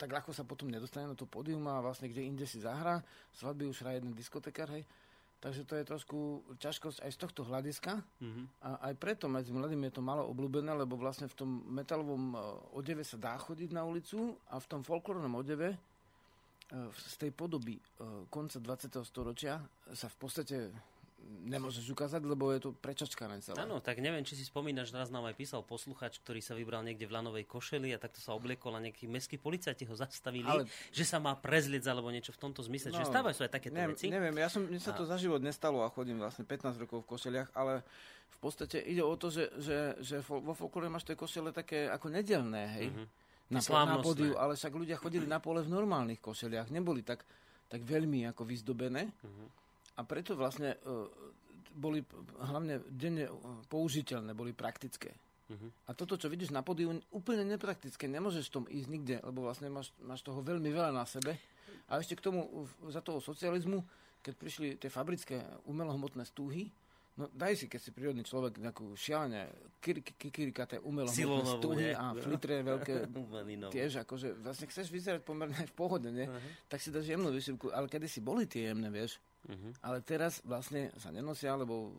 [0.00, 3.04] tak ľahko sa potom nedostane na to pódium a vlastne kde inde si zahrá,
[3.36, 4.88] svadby už hrá jeden diskotekár, hej,
[5.40, 6.18] Takže to je trošku
[6.60, 7.96] ťažkosť aj z tohto hľadiska.
[7.96, 8.44] Mm-hmm.
[8.60, 12.38] A aj preto medzi mladými je to malo obľúbené, lebo vlastne v tom metalovom e,
[12.76, 15.76] odeve sa dá chodiť na ulicu a v tom folklórnom odeve e,
[16.92, 17.82] z tej podoby e,
[18.28, 19.00] konca 20.
[19.00, 19.64] storočia
[19.96, 20.56] sa v podstate
[21.40, 23.58] nemôžeš ukázať, lebo je to prečačkané celé.
[23.64, 27.08] Áno, tak neviem, či si spomínaš, raz nám aj písal posluchač, ktorý sa vybral niekde
[27.08, 30.68] v lanovej košeli a takto sa obliekol a nejakí mestskí policajti ho zastavili, Ale...
[30.92, 32.92] že sa má prezliec alebo niečo v tomto zmysle.
[32.92, 34.06] No, Čiže stávajú sa aj takéto neviem, veci.
[34.12, 34.98] Neviem, ja som, mne sa a...
[34.98, 37.82] to za život nestalo a chodím vlastne 15 rokov v košeliach, ale
[38.30, 42.12] v podstate ide o to, že, že, že vo folklore máš tie košele také ako
[42.12, 42.88] nedelné, hej?
[42.92, 43.06] Mm-hmm.
[43.50, 47.26] Na, na podiu, ale však ľudia chodili na pole v normálnych košeliach, neboli tak,
[47.66, 49.10] tak veľmi ako vyzdobené.
[49.10, 49.59] Mm-hmm.
[50.00, 51.04] A preto vlastne uh,
[51.76, 52.00] boli
[52.40, 53.36] hlavne denne uh,
[53.68, 55.12] použiteľné, boli praktické.
[55.50, 55.68] Uh-huh.
[55.84, 58.08] A toto, čo vidíš na podiu, úplne nepraktické.
[58.08, 61.36] Nemôžeš v tom ísť nikde, lebo vlastne máš, máš toho veľmi veľa na sebe.
[61.90, 62.46] A ešte k tomu,
[62.88, 63.82] za toho socializmu,
[64.22, 66.70] keď prišli tie fabrické umelohmotné stúhy,
[67.18, 69.50] no daj si, keď si prírodný človek, nejakú šialene
[69.82, 72.94] kikirikaté umelohmotné stúhy a flitre veľké,
[73.74, 76.30] tiež akože vlastne chceš vyzerať pomerne v pohode, ne?
[76.30, 76.50] Uh-huh.
[76.70, 79.72] tak si dáš jemnú vyšivku, ale kedy si boli tie jemné, vieš, Uh-huh.
[79.80, 81.94] Ale teraz vlastne sa nenosia, lebo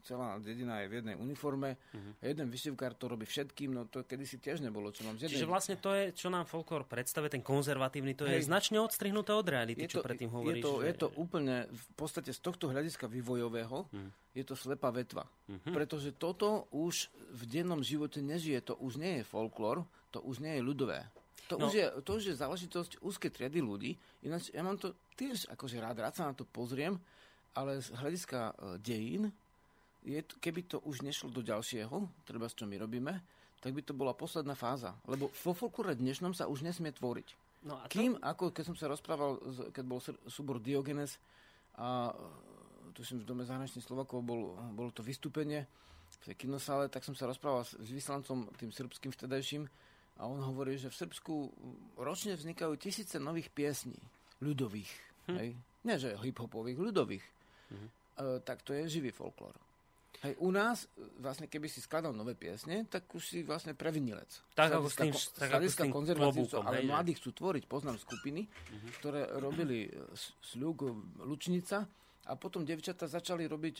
[0.00, 1.76] celá dedina je v jednej uniforme.
[1.92, 2.12] Uh-huh.
[2.24, 4.90] Jeden vyšivkár to robí všetkým, no to kedysi tiež nebolo.
[4.90, 8.40] Čo mám z Čiže vlastne to je, čo nám folklor predstavuje, ten konzervatívny, to Hej.
[8.40, 10.64] je značne odstrihnuté od reality, je to, čo predtým hovoríš.
[10.64, 10.86] Je to, že...
[10.88, 14.10] je to úplne, v podstate z tohto hľadiska vývojového, uh-huh.
[14.32, 15.28] je to slepá vetva.
[15.46, 15.72] Uh-huh.
[15.72, 20.58] Pretože toto už v dennom živote nežije, to už nie je folklor, to už nie
[20.58, 21.06] je ľudové.
[21.50, 21.66] To, no.
[21.66, 23.98] už je, to už je záležitosť úzkej triedy ľudí.
[24.22, 26.96] Ináč ja mám to tiež akože rád, rád sa na to pozriem,
[27.52, 29.28] ale z hľadiska uh, dejín,
[30.00, 33.20] je, keby to už nešlo do ďalšieho, treba s čo my robíme,
[33.60, 34.96] tak by to bola posledná fáza.
[35.04, 37.28] Lebo vo folklore dnešnom sa už nesmie tvoriť.
[37.68, 38.00] No a to...
[38.00, 39.36] Kým, ako keď som sa rozprával,
[39.76, 41.20] keď bol súbor Diogenes
[41.76, 42.12] a e,
[42.96, 45.68] tuším v Dome zahraničných Slovakov bol, bolo to vystúpenie
[46.08, 49.68] v tej kinosále, tak som sa rozprával s, s vyslancom tým srbským vtedajším
[50.16, 51.34] a on hovorí, že v Srbsku
[52.00, 54.00] ročne vznikajú tisíce nových piesní,
[54.40, 55.09] ľudových.
[55.28, 55.36] Hm.
[55.36, 55.48] Hej?
[55.84, 57.24] Nie, že hip-hopových, ľudových.
[57.72, 57.88] Hm.
[57.88, 57.90] E,
[58.44, 59.52] tak to je živý folklór.
[60.20, 60.84] Hej, u nás,
[61.16, 64.28] vlastne keby si skladal nové piesne, tak už si vlastne previnilec.
[64.52, 66.60] Tak ako s tým, tak ako s tým klobúkom.
[66.60, 68.90] Ale hej, chcú tvoriť, poznám skupiny, uh-huh.
[69.00, 69.88] ktoré robili
[70.44, 70.92] sľuk,
[71.24, 71.88] lučnica
[72.28, 73.74] a potom devčata začali robiť,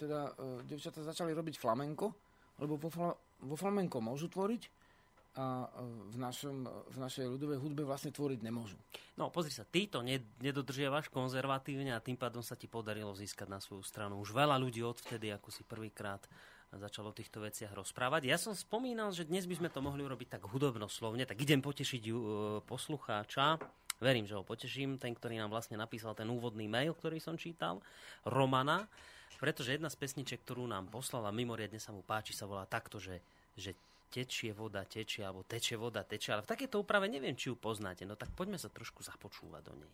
[0.00, 2.08] teda uh, devčata začali robiť flamenko,
[2.64, 3.12] lebo vo, fla,
[3.44, 4.62] vo flamenko môžu tvoriť,
[5.36, 8.80] v, našom, v našej ľudovej hudbe vlastne tvoriť nemôžu.
[9.20, 10.00] No pozri sa, ty to
[10.40, 14.16] nedodržiavaš konzervatívne a tým pádom sa ti podarilo získať na svoju stranu.
[14.16, 16.24] Už veľa ľudí odvtedy, ako si prvýkrát
[16.72, 18.26] začalo o týchto veciach rozprávať.
[18.26, 22.02] Ja som spomínal, že dnes by sme to mohli urobiť tak hudobnoslovne, tak idem potešiť
[22.10, 22.16] uh,
[22.66, 23.60] poslucháča.
[23.96, 27.80] Verím, že ho poteším, ten, ktorý nám vlastne napísal ten úvodný mail, ktorý som čítal,
[28.28, 28.84] Romana,
[29.40, 33.24] pretože jedna z pesniček, ktorú nám poslala, mimoriadne sa mu páči, sa volá takto, že,
[33.56, 33.72] že
[34.16, 38.08] tečie voda, tečie, alebo teče voda, teče, ale v takéto úprave neviem, či ju poznáte.
[38.08, 39.92] No tak poďme sa trošku započúvať do nej.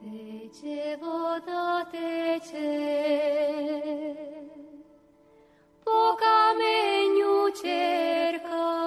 [0.00, 2.72] Teče voda, teče,
[5.84, 8.83] po kameňu čerká.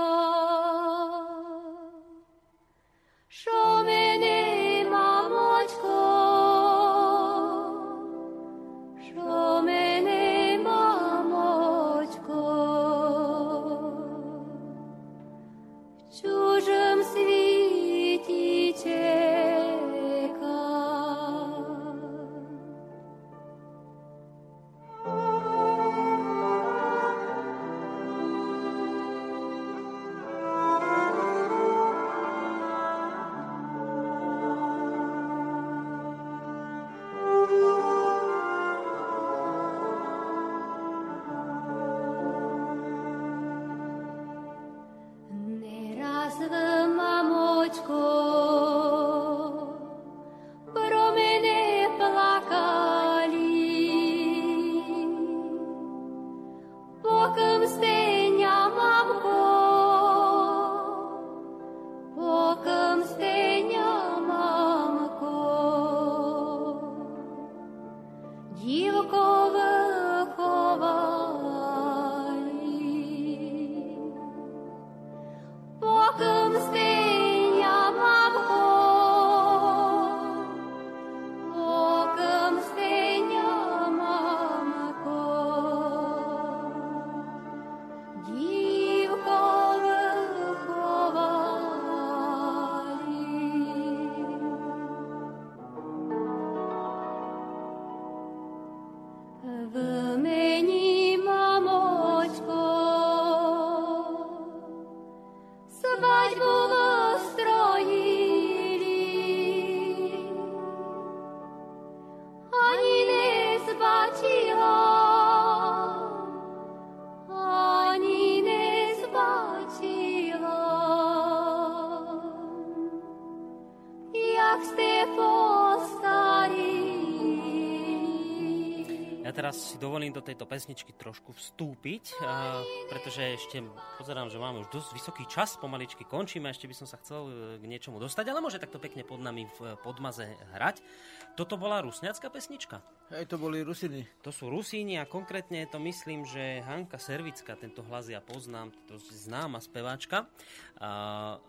[129.57, 132.61] Si dovolím do tejto pesničky trošku vstúpiť, a,
[132.93, 133.65] pretože ešte
[133.97, 137.31] pozerám, že máme už dosť vysoký čas, pomaličky končíme, ešte by som sa chcel e,
[137.57, 140.85] k niečomu dostať, ale môže takto pekne pod nami v e, podmaze hrať.
[141.33, 142.85] Toto bola rusňacká pesnička?
[143.09, 144.05] Hej, to boli Rusiny.
[144.21, 149.01] To sú Rusíni a konkrétne to myslím, že Hanka Servická, tento hlas ja poznám, to
[149.01, 150.29] je známa speváčka.
[150.77, 151.41] A,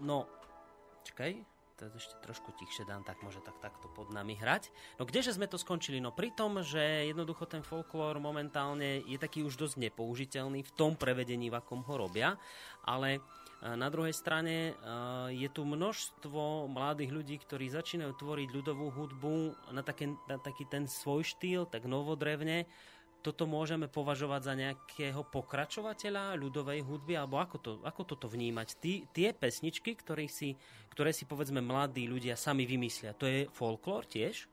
[0.00, 0.24] no,
[1.04, 1.49] čakaj,
[1.80, 4.68] to ešte trošku tichšie dám, tak môže tak takto pod nami hrať.
[5.00, 5.96] No kdeže sme to skončili?
[5.96, 10.92] No pri tom, že jednoducho ten folklór momentálne je taký už dosť nepoužiteľný v tom
[10.92, 12.36] prevedení, v akom ho robia,
[12.84, 13.20] ale e,
[13.64, 14.72] na druhej strane e,
[15.32, 20.84] je tu množstvo mladých ľudí, ktorí začínajú tvoriť ľudovú hudbu na, také, na taký ten
[20.84, 22.68] svoj štýl, tak novodrevne.
[23.20, 28.68] Toto môžeme považovať za nejakého pokračovateľa ľudovej hudby, alebo ako, to, ako toto vnímať?
[28.80, 30.56] Tí, tie pesničky, ktoré si,
[30.88, 34.48] ktoré si povedzme mladí ľudia sami vymyslia, to je folklór tiež?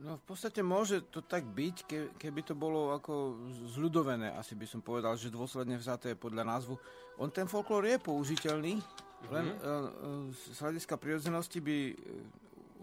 [0.00, 3.36] No v podstate môže to tak byť, ke, keby to bolo ako
[3.76, 6.74] zľudovené, asi by som povedal, že dôsledne vzaté podľa názvu.
[7.20, 8.80] On ten folklór je použiteľný,
[9.28, 9.60] len mm-hmm.
[9.60, 11.96] uh, z hľadiska prirodzenosti by uh,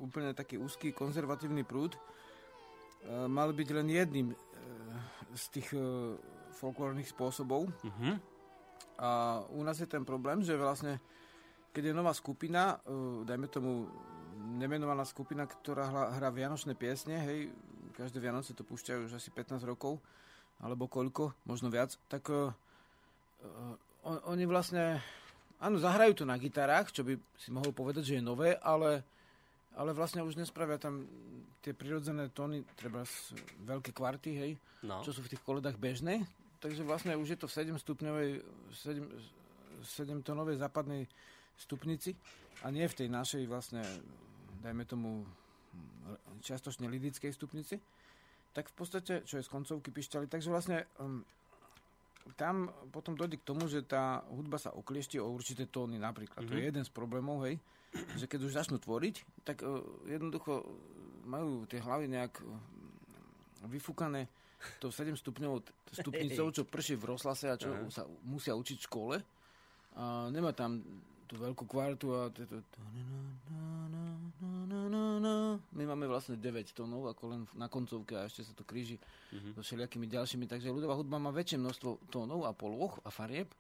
[0.06, 4.28] úplne taký úzky konzervatívny prúd uh, mal byť len jedným
[5.36, 6.16] z tých uh,
[6.58, 7.70] folklórnych spôsobov.
[7.84, 8.20] Mhm.
[8.98, 10.98] A u nás je ten problém, že vlastne
[11.70, 13.86] keď je nová skupina, uh, dajme tomu
[14.58, 17.40] nemenovaná skupina, ktorá hra, hrá vianočné piesne, hej,
[17.98, 19.98] každé Vianoce to púšťajú už asi 15 rokov,
[20.62, 22.54] alebo koľko, možno viac, tak uh,
[23.42, 23.74] uh,
[24.06, 25.02] on, oni vlastne,
[25.58, 29.02] áno, zahrajú to na gitarách, čo by si mohol povedať, že je nové, ale,
[29.78, 31.06] ale vlastne už nespravia tam
[31.62, 35.02] tie prirodzené tóny, treba z veľké kvarty, hej, No.
[35.02, 36.26] čo sú v tých koledách bežné,
[36.60, 38.30] takže vlastne už je to v 7 stupňovej,
[38.74, 39.06] 7,
[39.86, 41.06] 7 tónovej západnej
[41.58, 42.14] stupnici
[42.62, 43.82] a nie v tej našej vlastne,
[44.62, 45.26] dajme tomu,
[46.42, 47.78] čiastočne lidickej stupnici,
[48.54, 51.22] tak v podstate, čo je z koncovky pišťali, takže vlastne um,
[52.36, 56.44] tam potom dojde k tomu, že tá hudba sa okliešti o určité tóny napríklad.
[56.44, 56.52] Mm-hmm.
[56.52, 57.56] To je jeden z problémov, hej,
[58.20, 60.66] že keď už začnú tvoriť, tak uh, jednoducho
[61.24, 62.50] majú tie hlavy nejak uh,
[63.72, 64.28] vyfúkané
[64.82, 67.90] tou 7 stupňovou t- stupnicou, čo prší v rozhlase a čo Aha.
[67.94, 69.16] sa musia učiť v škole.
[69.98, 70.82] A nemá tam
[71.28, 72.64] tú veľkú kvartu a tieto...
[75.78, 78.98] My máme vlastne 9 tónov, ako len na koncovke a ešte sa to kríži
[79.54, 80.48] so všelijakými ďalšími.
[80.48, 83.52] Takže ľudová hudba má väčšie množstvo tónov a polôch a farieb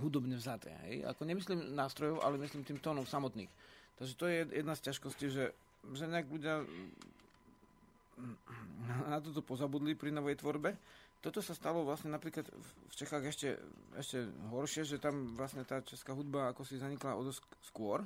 [0.00, 0.70] hudobne vzaté.
[0.86, 1.04] Hej?
[1.10, 3.50] Ako nemyslím nástrojov, ale myslím tým tónov samotných.
[3.98, 5.44] Takže to je jedna z ťažkostí, že
[5.88, 6.60] že nejak ľudia
[9.08, 10.76] na toto pozabudli pri novej tvorbe.
[11.20, 13.60] Toto sa stalo vlastne napríklad v Čechách ešte,
[13.92, 18.00] ešte horšie, že tam vlastne tá česká hudba ako si zanikla o dosť skôr.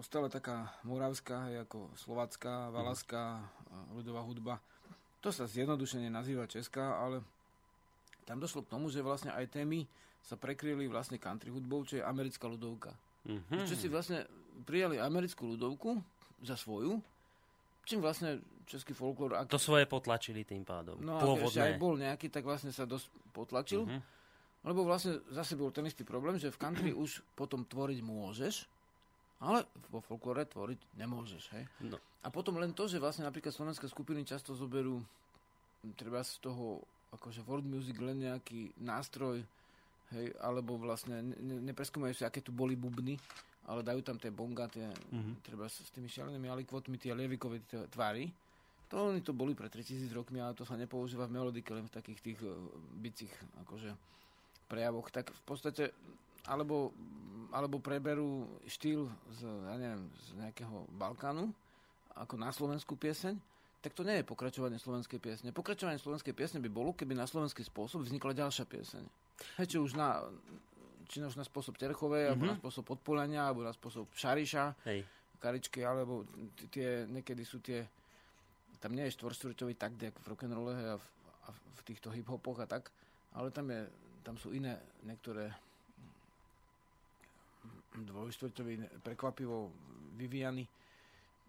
[0.00, 3.44] Ostala taká moravská, ako slovacká, valaská
[3.92, 4.56] ľudová hudba.
[5.20, 7.20] To sa zjednodušene nazýva česká, ale
[8.24, 9.84] tam došlo k tomu, že vlastne aj témy
[10.24, 12.96] sa prekryli vlastne country hudbou, čo je americká ľudovka.
[13.28, 13.68] Mm-hmm.
[13.68, 14.24] Čo si vlastne
[14.64, 16.00] prijali americkú ľudovku
[16.40, 16.96] za svoju,
[17.84, 19.36] čím vlastne český folklór...
[19.38, 19.52] Ak...
[19.52, 21.00] To svoje potlačili tým pádom.
[21.00, 23.84] No a ešte aj bol nejaký, tak vlastne sa dosť potlačil.
[23.84, 24.00] Mm-hmm.
[24.64, 28.54] Lebo vlastne zase bol ten istý problém, že v country už potom tvoriť môžeš,
[29.44, 31.42] ale vo folklore tvoriť nemôžeš.
[31.52, 31.64] Hej?
[31.84, 32.00] No.
[32.24, 35.04] A potom len to, že vlastne napríklad slovenské skupiny často zoberú
[35.92, 36.80] treba z toho
[37.12, 39.44] akože world music len nejaký nástroj,
[40.16, 43.20] hej, alebo vlastne ne, nepreskúmajú si, aké tu boli bubny,
[43.68, 45.44] ale dajú tam tie bonga, tie, mm-hmm.
[45.44, 48.32] treba s, s tými šialenými alikvotmi, tie lievikové tie tvary.
[48.94, 51.94] To oni to boli pred 3000 rokmi, ale to sa nepoužíva v melodike, len v
[51.98, 52.54] takých tých uh,
[53.02, 53.34] bicích
[53.66, 53.90] akože
[54.70, 55.10] prejavoch.
[55.10, 55.90] Tak v podstate
[56.46, 56.92] alebo,
[57.50, 61.50] alebo preberú štýl z, ja neviem, z nejakého Balkánu,
[62.14, 63.34] ako na slovenskú pieseň,
[63.84, 65.52] tak to nie je pokračovanie slovenskej piesne.
[65.52, 69.02] Pokračovanie slovenskej piesne by bolo, keby na slovenský spôsob vznikla ďalšia pieseň.
[69.60, 70.24] Hej, či už na,
[71.04, 72.32] či už na spôsob Terchovej, mm-hmm.
[72.32, 75.04] alebo na spôsob Podpolania, alebo na spôsob Šariša, Hej.
[75.36, 76.24] Karičky, alebo
[76.72, 77.84] tie, niekedy sú tie,
[78.84, 81.06] tam nie je štvorstvrťový takt, jak v rock'n'rolle a v,
[81.48, 82.92] a v týchto hip-hopoch a tak,
[83.32, 83.88] ale tam, je,
[84.20, 84.76] tam sú iné
[85.08, 85.48] niektoré
[87.96, 89.72] dvojštvrťový prekvapivo
[90.20, 90.68] vyvíjany.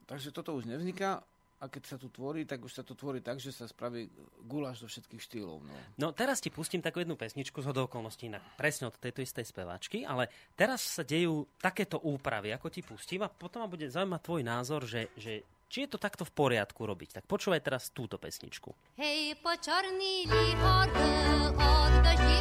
[0.08, 1.20] Takže toto už nevzniká
[1.60, 4.08] a keď sa tu tvorí, tak už sa to tvorí tak, že sa spraví
[4.48, 5.60] guláš do všetkých štýlov.
[5.60, 5.76] No.
[6.00, 10.08] no teraz ti pustím takú jednu pesničku z okolností na, presne od tejto istej speváčky,
[10.08, 14.42] ale teraz sa dejú takéto úpravy, ako ti pustím a potom ma bude zaujímať tvoj
[14.46, 17.22] názor, že, že či je to takto v poriadku robiť.
[17.22, 18.74] Tak počúvaj teraz túto pesničku.
[19.00, 20.88] Hej, po čorný líhor,
[21.56, 22.38] od doždi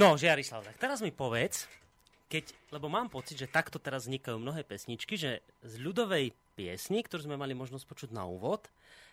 [0.00, 1.68] No, Žiarislav, tak teraz mi povedz,
[2.32, 7.28] keď, lebo mám pocit, že takto teraz vznikajú mnohé pesničky, že z ľudovej piesni, ktorú
[7.28, 8.64] sme mali možnosť počuť na úvod,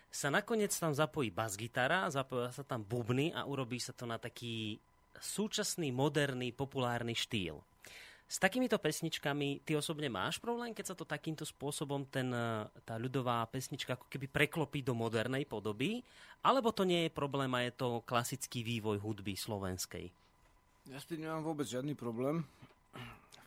[0.08, 4.80] sa nakoniec tam zapojí bas-gitara, zapoja sa tam bubny a urobí sa to na taký
[5.20, 7.60] súčasný, moderný, populárny štýl.
[8.24, 12.96] S takýmito pesničkami ty osobne máš problém, keď sa to takýmto spôsobom ten, e, tá
[12.96, 16.00] ľudová pesnička ako keby preklopí do modernej podoby,
[16.40, 20.27] alebo to nie je problém a je to klasický vývoj hudby slovenskej?
[20.88, 22.44] Ja s tým nemám vôbec žiadny problém.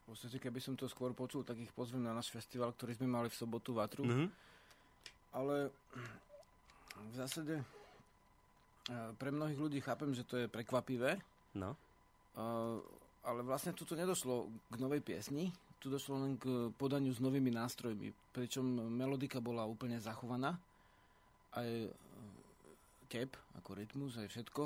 [0.05, 3.07] V podstate, keby som to skôr počul, tak ich pozvem na náš festival, ktorý sme
[3.09, 4.03] mali v sobotu v Atru.
[4.05, 4.27] Mhm.
[5.31, 5.71] Ale
[7.01, 7.65] v zásade e,
[9.15, 11.17] pre mnohých ľudí chápem, že to je prekvapivé,
[11.55, 11.75] No.
[12.31, 12.79] Uh,
[13.27, 15.51] ale vlastne tu nedošlo k novej piesni,
[15.83, 20.55] tu došlo len k podaniu s novými nástrojmi, pričom melodika bola úplne zachovaná,
[21.51, 21.91] aj e,
[23.11, 24.63] kep, ako rytmus, aj všetko.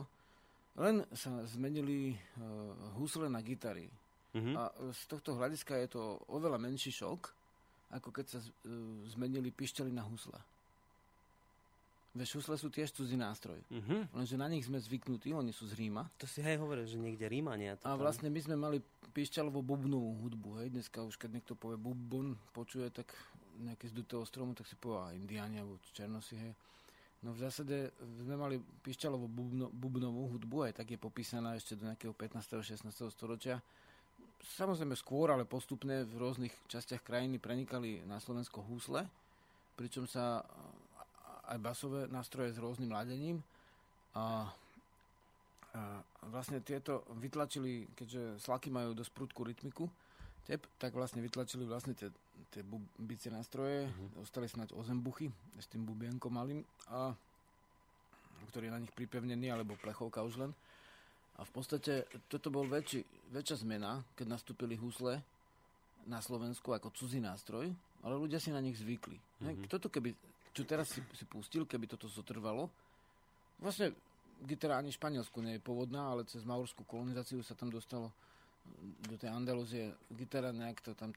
[0.76, 3.88] Len sa zmenili uh, husle na gitary.
[4.36, 4.52] Mhm.
[4.60, 7.32] A z tohto hľadiska je to oveľa menší šok,
[7.96, 8.50] ako keď sa uh,
[9.08, 10.36] zmenili pišťaly na husle.
[12.16, 13.60] Veď husle sú tiež cudzí nástroj.
[13.72, 14.16] Mhm.
[14.16, 16.08] Lenže na nich sme zvyknutí, oni sú z Ríma.
[16.20, 17.76] To si aj hovoril, že niekde Rímania.
[17.84, 18.80] To A vlastne my sme mali
[19.12, 20.68] pišťalovo bubnovú hudbu, hej.
[20.72, 23.12] Dneska už keď niekto povie bubon, počuje tak
[23.60, 26.52] nejaké z dutého stromu, tak si povie indiáni alebo černosi, hej.
[27.26, 27.90] No v zásade
[28.22, 32.62] sme mali pišťalovo bubno, bubnovú hudbu, aj tak je popísaná ešte do nejakého 15.
[32.62, 32.86] 16.
[33.10, 33.58] storočia.
[34.46, 39.10] Samozrejme skôr, ale postupne v rôznych častiach krajiny prenikali na Slovensko húsle,
[39.74, 40.46] pričom sa
[41.50, 43.42] aj basové nástroje s rôznym ladením
[44.14, 44.46] a
[45.76, 46.00] a
[46.32, 49.84] vlastne tieto vytlačili, keďže slaky majú dosť prudkú rytmiku,
[50.48, 52.08] tep, tak vlastne vytlačili vlastne tie,
[52.52, 54.24] tie bubicie nástroje, mm-hmm.
[54.24, 55.28] ostali snáď ozembuchy
[55.60, 57.12] s tým bubienkom malým, a,
[58.52, 60.52] ktorý je na nich pripevnený, alebo plechovka už len.
[61.36, 63.04] A v podstate toto bol väčší,
[63.36, 65.20] väčšia zmena, keď nastúpili husle
[66.08, 67.68] na Slovensku ako cudzí nástroj,
[68.06, 69.20] ale ľudia si na nich zvykli.
[69.20, 69.68] Mm-hmm.
[69.68, 70.16] Toto keby,
[70.56, 72.72] čo teraz si, si pustil, keby toto zotrvalo,
[73.60, 73.92] vlastne
[74.48, 78.12] gitara ani Španielsku nie je pôvodná, ale cez maurskú kolonizáciu sa tam dostalo
[79.12, 81.14] do tej Andalúzie gitara, nejak to tam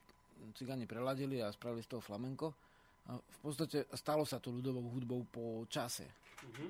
[0.55, 2.53] cigáni preladili a spravili z toho flamenko.
[3.09, 6.05] A v podstate stalo sa to ľudovou hudbou po čase.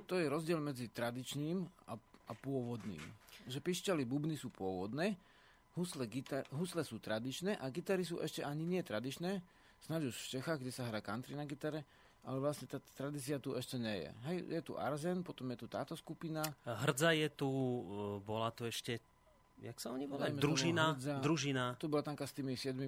[0.07, 1.61] To je rozdiel medzi tradičným
[1.91, 3.01] a, a pôvodným.
[3.45, 5.20] Že pišťaly bubny sú pôvodné,
[5.78, 9.41] husle, gitar, husle sú tradičné a gitary sú ešte ani nie tradičné,
[9.86, 11.86] snáď už v Čechách, kde sa hrá country na gitare,
[12.28, 14.09] ale vlastne tá tradícia tu ešte nie je.
[14.28, 17.82] Hej, je tu Arzen, potom je tu táto skupina, Hrdza je tu, e,
[18.26, 18.99] bola tu ešte,
[19.62, 20.36] jak sa oni volajú?
[20.36, 21.16] Družina, Hrdza.
[21.20, 22.80] družina, tu bola tanka s tými 7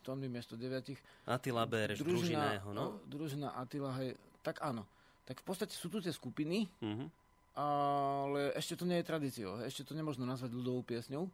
[0.00, 0.96] tónmi miesto 9.
[1.24, 3.00] Attila Bereš, družina jeho, no?
[3.04, 4.84] družina Attila, hej, tak áno.
[5.24, 7.06] Tak v podstate sú tu tie skupiny, Mhm.
[7.54, 9.60] ale ešte to nie je tradíciou.
[9.60, 11.28] Ešte to nemôžno nazvať ľudovou piesňou.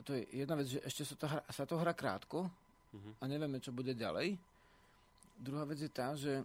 [0.00, 2.46] To je jedna vec, že ešte sa to hrá, sa to hrá krátko
[2.90, 3.10] Mhm.
[3.16, 4.38] a nevieme, čo bude ďalej.
[5.36, 6.42] Druhá vec je tá, že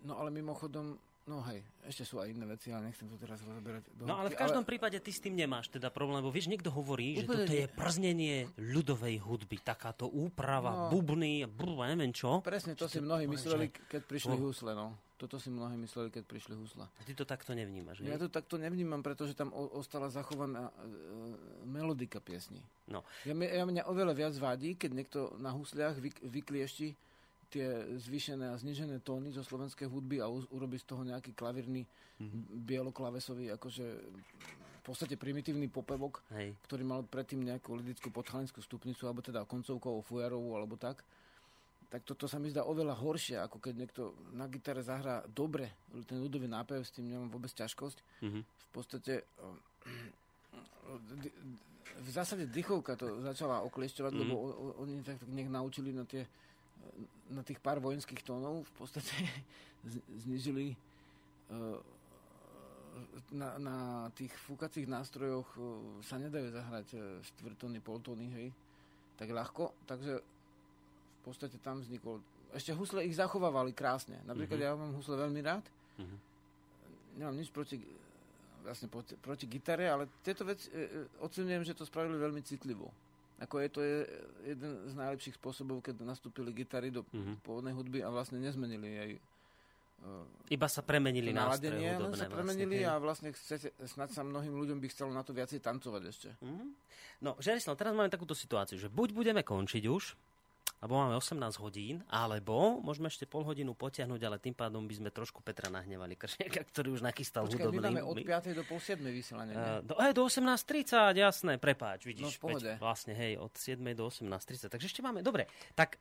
[0.00, 3.82] no ale mimochodom, no hej, ešte sú aj iné veci, ale nechcem to teraz rozoberať.
[3.92, 6.68] do No ale v každom prípade ty s tým nemáš teda problém, lebo vieš, niekto
[6.68, 7.72] hovorí, že Úplne toto je nie.
[7.72, 10.92] prznenie ľudovej hudby, takáto úprava, No.
[10.92, 12.40] bubny, brr, neviem čo.
[12.40, 14.42] Presne, to Že si mnohí poviem, mysleli, že- keď prišli Oh.
[14.42, 14.88] husle, no.
[15.14, 16.84] Toto si mnohí mysleli, keď prišli husle.
[16.84, 18.18] A ty to takto nevnímaš, Ja nie?
[18.18, 20.82] to takto nevnímam, pretože tam ostala zachovaná e,
[21.64, 22.60] melodika piesni.
[22.84, 23.06] No.
[23.22, 26.92] Ja, mňa, ja mňa oveľa viac vadí, keď niekto na husliach vyk, vykliešti
[27.54, 27.68] tie
[28.02, 32.42] zvýšené a znižené tóny zo slovenskej hudby a u, urobí z toho nejaký klavírny mm-hmm.
[32.66, 36.58] bieloklavesový, akože v podstate primitívny popevok, Hej.
[36.66, 41.00] ktorý mal predtým nejakú lidickú podchalinskú stupnicu, alebo teda koncovkovú fujarovú, alebo tak.
[41.88, 44.02] Tak toto sa mi zdá oveľa horšie, ako keď niekto
[44.34, 45.70] na gitare zahrá dobre
[46.10, 48.26] ten ľudový nápev, s tým nemám vôbec ťažkosť.
[48.26, 48.40] Mhm.
[48.42, 50.24] V podstate eh,
[51.94, 54.20] v zásade dychovka to začala okliešťovať, mm.
[54.26, 54.34] lebo
[54.82, 56.26] oni tak nech naučili na tie
[57.30, 59.12] na tých pár vojenských tónov v podstate
[60.24, 61.78] znižili eh,
[63.34, 63.76] na, na
[64.14, 65.62] tých fúkacích nástrojoch eh,
[66.04, 68.48] sa nedajú zahrať eh, štvrtóny, poltóny, hej,
[69.16, 72.20] tak ľahko, takže v podstate tam vznikol
[72.54, 74.22] ešte husle ich zachovávali krásne.
[74.22, 74.64] Napríklad Mhm.
[74.64, 75.64] ja mám husle veľmi rád.
[75.98, 76.16] Mhm.
[77.18, 77.82] Nemám nič proti,
[78.62, 80.86] vlastne proti, proti gitare, ale tieto veci e, e,
[81.22, 82.90] ocenujem, že to spravili veľmi citlivo.
[83.36, 83.96] Ako je to je
[84.46, 87.42] jeden z najlepších spôsobov, keď nastúpili gitary do Mhm.
[87.42, 89.12] pôvodnej hudby a vlastne nezmenili jej
[89.96, 90.10] e,
[90.50, 92.16] Iba sa premenili to nástroje hudobné.
[92.16, 95.58] sa premenili vlastne, a vlastne chcete, snad sa mnohým ľuďom by chcelo na to viacej
[95.58, 96.28] tancovať ešte.
[96.40, 96.64] Mhm.
[97.20, 100.04] No, Žerislav, teraz máme takúto situáciu, že buď budeme končiť už,
[100.84, 105.08] lebo máme 18 hodín, alebo môžeme ešte pol hodinu potiahnuť, ale tým pádom by sme
[105.08, 107.96] trošku Petra nahnevali Kršiaka, ktorý už nachystal Počkaj, my hudobný.
[107.96, 108.52] máme od 5.
[108.52, 109.00] do pol 7.
[109.08, 109.56] vysielanie.
[109.56, 112.36] Uh, do, aj do 18.30, jasné, prepáč, vidíš.
[112.36, 112.70] No, v pohode.
[112.76, 113.80] Peť, vlastne, hej, od 7.
[113.96, 114.68] do 18.30.
[114.68, 115.96] Takže ešte máme, dobre, tak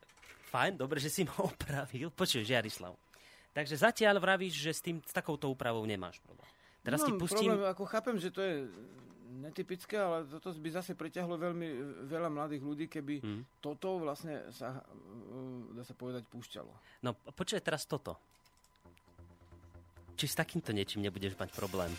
[0.51, 2.11] fajn, dobre, že si ma opravil.
[2.11, 2.99] Počuješ, Jarislav,
[3.53, 6.49] Takže zatiaľ vravíš, že s, tým, s takouto úpravou nemáš problém.
[6.83, 7.55] Teraz no, ti pustím...
[7.55, 8.67] Problém, ako chápem, že to je
[9.41, 11.67] netypické, ale toto by zase priťahlo veľmi
[12.05, 13.41] veľa mladých ľudí, keby hmm.
[13.63, 16.71] toto vlastne sa, e, dá sa povedať, púšťalo.
[17.01, 18.19] No, počuj teraz toto.
[20.13, 21.89] Či s takýmto niečím nebudeš mať problém?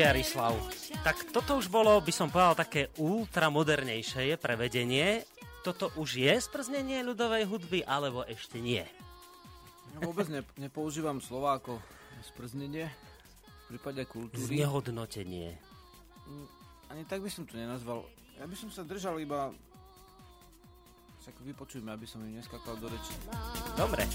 [0.00, 0.56] Jarislav.
[1.04, 5.28] Tak toto už bolo, by som povedal, také ultramodernejšie prevedenie.
[5.60, 8.80] Toto už je sprznenie ľudovej hudby, alebo ešte nie?
[9.92, 11.76] Ja vôbec ne, nepoužívam slova ako
[12.24, 14.40] sprznenie v prípade kultúry.
[14.40, 15.60] Znehodnotenie.
[16.24, 16.48] Mm,
[16.96, 18.08] ani tak by som to nenazval.
[18.40, 19.52] Ja by som sa držal iba...
[21.20, 23.12] Však vypočujme, aby som im neskakal do reči.
[23.76, 24.08] Dobre.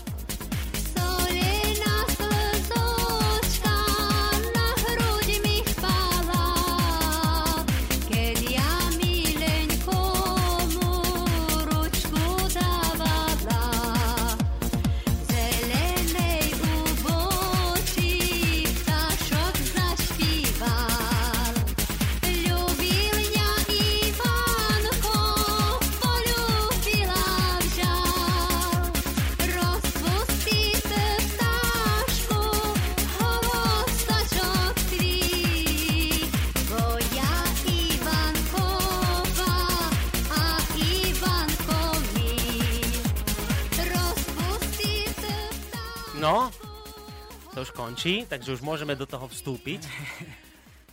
[47.85, 49.85] Končí, takže už môžeme do toho vstúpiť.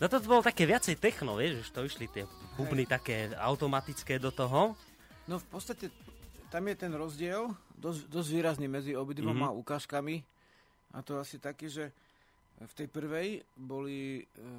[0.02, 2.26] No to bolo také viacej techno, vieš, že to išli tie
[2.58, 4.74] bubny také automatické do toho.
[5.30, 5.94] No v podstate
[6.50, 9.62] tam je ten rozdiel dosť, dosť výrazný medzi obidvoma mm-hmm.
[9.62, 10.16] ukážkami.
[10.92, 11.94] A to asi taký, že
[12.58, 14.26] v tej prvej boli...
[14.26, 14.50] E,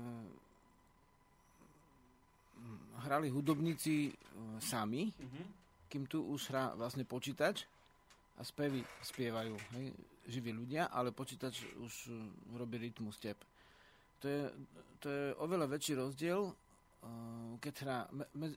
[3.04, 4.12] hrali hudobníci e,
[4.64, 5.46] sami, mm-hmm.
[5.92, 7.68] kým tu už hrá vlastne počítač
[8.40, 9.60] a spevy spievajú.
[9.76, 12.16] Hej živí ľudia, ale počítač už uh,
[12.56, 13.40] robí rytmus tep.
[14.24, 14.42] To je,
[15.04, 16.56] to je oveľa väčší rozdiel, uh,
[17.60, 17.98] keď hrá...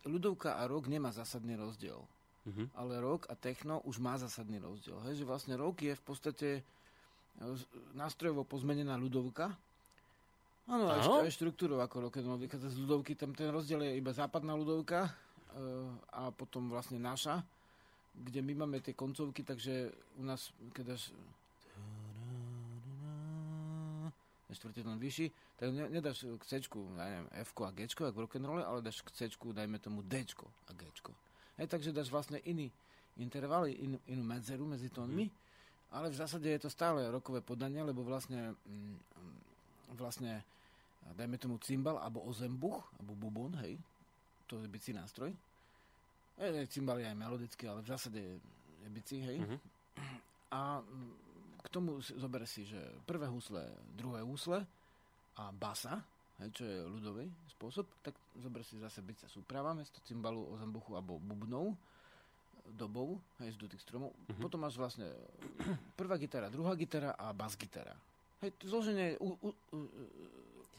[0.07, 1.99] ľudovka a rock nemá zásadný rozdiel.
[1.99, 2.67] Uh-huh.
[2.79, 4.99] Ale rock a techno už má zásadný rozdiel.
[5.11, 7.59] Hej, že vlastne rock je v podstate uh,
[7.99, 9.51] nástrojovo pozmenená ľudovka.
[10.67, 12.43] Áno, aj, aj štruktúrou ako rock and roll.
[12.43, 15.15] z ľudovky, tam ten rozdiel je iba západná ľudovka
[16.13, 17.41] a potom vlastne naša,
[18.13, 21.13] kde my máme tie koncovky, takže u nás, keď až
[24.55, 25.27] tón vyšší,
[25.59, 26.63] tak ne, nedáš k C,
[26.95, 30.73] neviem, F a G, ako v rock'n'rolle, ale dáš k C, dajme tomu D a
[30.73, 30.83] G.
[31.59, 32.71] Hej, takže dáš vlastne iný
[33.19, 35.35] interval, in, inú medzeru medzi tónmi, mm.
[35.97, 38.97] ale v zásade je to stále rokové podanie, lebo vlastne, mm,
[39.97, 40.45] vlastne
[41.17, 43.81] dajme tomu cymbal, alebo ozembuch, alebo bubon, hej,
[44.47, 45.33] to je bicí nástroj.
[46.37, 48.21] E, cymbal je aj melodický, ale v zásade
[48.85, 49.41] je bicí, hej.
[49.41, 49.59] Mm-hmm.
[50.53, 51.26] A mm,
[51.67, 53.67] k tomu zober si, že prvé husle,
[53.99, 54.63] druhé husle
[55.35, 55.99] a basa,
[56.39, 57.27] hej, čo je ľudový
[57.59, 61.75] spôsob, tak zober si zase bicia súprava, mesto cymbalu, ozembuchu alebo bubnov,
[62.71, 64.15] dobou, hej, z tých stromov.
[64.15, 64.43] Mm-hmm.
[64.43, 65.11] Potom máš vlastne
[65.99, 67.95] prvá gitara, druhá gitara a bas gitara.
[68.43, 69.79] Hej, zloženie u, u, u,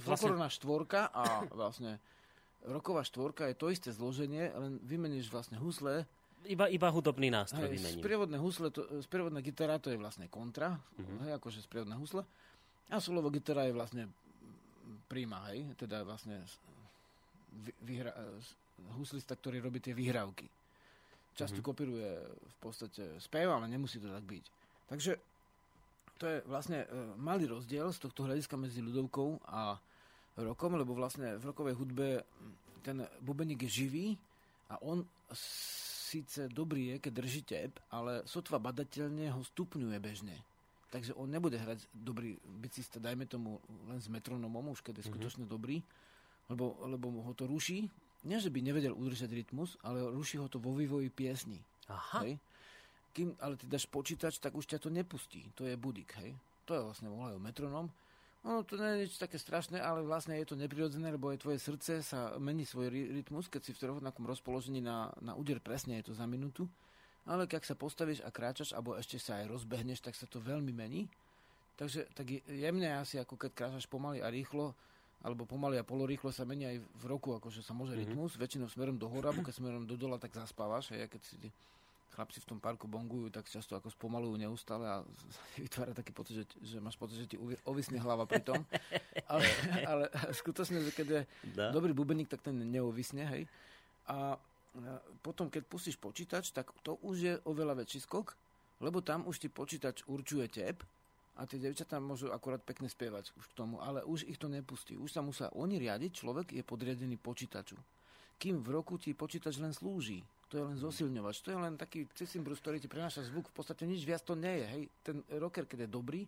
[0.08, 0.36] vlastne...
[0.52, 2.00] štvorka a vlastne
[2.68, 6.08] roková štvorka je to isté zloženie, len vymeníš vlastne husle.
[6.46, 8.00] Iba, iba hudobný nástroj vymením.
[8.00, 11.26] Sprievodné husle, to, sprievodná gitara to je vlastne kontra, uh-huh.
[11.28, 12.24] hej, akože sprievodné husle.
[12.88, 14.04] A solová gitara je vlastne
[15.12, 16.40] príma, hej, teda vlastne
[17.84, 18.16] vyhra,
[18.96, 20.48] huslista, ktorý robí tie vyhrávky.
[21.36, 21.68] Často uh-huh.
[21.74, 24.46] kopíruje v podstate spev, ale nemusí to tak byť.
[24.88, 25.12] Takže
[26.18, 26.88] to je vlastne e,
[27.20, 29.78] malý rozdiel z tohto hľadiska medzi ľudovkou a
[30.42, 32.26] rokom, lebo vlastne v rokovej hudbe
[32.82, 34.08] ten bubeník je živý
[34.70, 35.06] a on
[36.08, 40.40] síce dobrý je, keď drží tep, ale sotva badateľne ho stupňuje bežne.
[40.88, 43.60] Takže on nebude hrať dobrý bicista, dajme tomu
[43.92, 45.12] len s metronomom, už keď je mhm.
[45.12, 45.56] skutočne mm-hmm.
[45.60, 45.78] dobrý,
[46.48, 47.92] lebo, lebo ho to ruší.
[48.24, 51.60] Nie, že by nevedel udržať rytmus, ale ruší ho to vo vývoji piesni.
[51.92, 52.24] Aha.
[52.24, 52.40] Hej?
[53.18, 55.50] kým ale ty dáš počítač, tak už ťa to nepustí.
[55.58, 56.38] To je budík, hej.
[56.70, 57.90] To je vlastne volajú metronom.
[58.46, 61.60] No, to nie je nič také strašné, ale vlastne je to neprirodzené, lebo aj tvoje
[61.60, 66.12] srdce sa mení svoj rytmus, keď si v rovnakom rozpoložení na, na úder presne je
[66.12, 66.70] to za minútu.
[67.28, 70.72] Ale keď sa postavíš a kráčaš, alebo ešte sa aj rozbehneš, tak sa to veľmi
[70.72, 71.12] mení.
[71.76, 74.72] Takže tak jemne asi, ako keď kráčaš pomaly a rýchlo,
[75.22, 78.16] alebo pomaly a polorýchlo sa mení aj v roku, akože sa môže mm-hmm.
[78.16, 81.36] rytmus, väčšinou smerom do hora, alebo keď smerom do dola, tak zaspávaš, hej, keď si
[82.16, 84.98] chlapci v tom parku bongujú, tak často ako spomalujú neustále a
[85.64, 87.38] vytvára taký pocit, že, že máš pocit, že ti
[87.68, 88.62] ovisne hlava pri tom.
[89.32, 89.46] ale,
[89.86, 90.04] ale
[90.34, 91.22] skutočne, že keď je
[91.54, 91.70] da.
[91.76, 93.44] dobrý bubeník, tak ten neuvisne, hej.
[94.08, 94.40] A
[95.26, 98.38] potom, keď pustíš počítač, tak to už je oveľa väčší skok,
[98.80, 100.86] lebo tam už ti počítač určuje tep
[101.38, 104.98] a tie devčatá môžu akorát pekne spievať už k tomu, ale už ich to nepustí.
[104.98, 107.78] Už sa musia oni riadiť, človek je podriadený počítaču.
[108.38, 112.08] Kým v roku ti počítač len slúži to je len zosilňovač, to je len taký
[112.16, 114.66] cicimbrus, ktorý ti prenáša zvuk, v podstate nič viac to nie je.
[114.66, 114.84] Hej.
[115.04, 116.22] Ten rocker, keď je dobrý,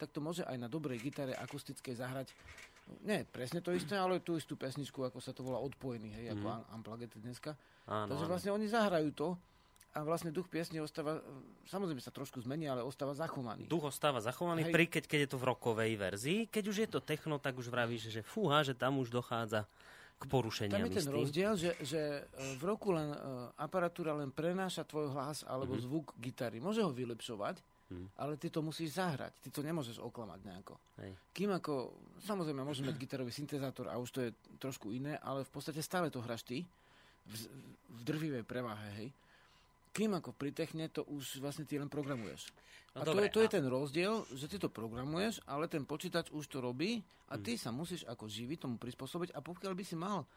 [0.00, 2.32] tak to môže aj na dobrej gitare akustickej zahrať
[3.02, 6.32] nie, presne to isté, ale tú istú pesničku, ako sa to volá odpojený, hej, mm.
[6.38, 6.62] ako mhm.
[6.78, 7.58] Unplugged dneska.
[7.90, 8.58] Áno, Takže vlastne áno.
[8.62, 9.28] oni zahrajú to
[9.96, 11.24] a vlastne duch piesne ostáva,
[11.66, 13.64] samozrejme sa trošku zmení, ale ostáva zachovaný.
[13.64, 16.40] Duch ostáva zachovaný, pri, keď, keď je to v rokovej verzii.
[16.52, 19.64] Keď už je to techno, tak už vravíš, že fúha, že tam už dochádza
[20.16, 23.18] k porušeniam Tam je ten rozdiel, že, že e, v roku len e,
[23.60, 25.86] aparatúra len prenáša tvoj hlas alebo mm-hmm.
[25.86, 26.56] zvuk gitary.
[26.56, 27.60] Môže ho vylepšovať,
[27.92, 28.16] mm.
[28.16, 29.36] ale ty to musíš zahrať.
[29.44, 30.74] Ty to nemôžeš oklamať nejako.
[31.04, 31.12] Hej.
[31.36, 31.92] Kým ako,
[32.24, 36.08] samozrejme, môžeme mať gitarový syntezátor a už to je trošku iné, ale v podstate stále
[36.08, 36.64] to hraš ty
[37.28, 37.32] v,
[37.92, 39.08] v drvivej prevahe, hej
[39.96, 42.52] kým ako pri techne to už vlastne ty len programuješ.
[42.92, 43.44] No a dobre, to, je, to a...
[43.48, 47.00] je ten rozdiel, že ty to programuješ, ale ten počítač už to robí
[47.32, 47.62] a ty hmm.
[47.64, 50.28] sa musíš ako živý tomu prispôsobiť a pokiaľ by si mal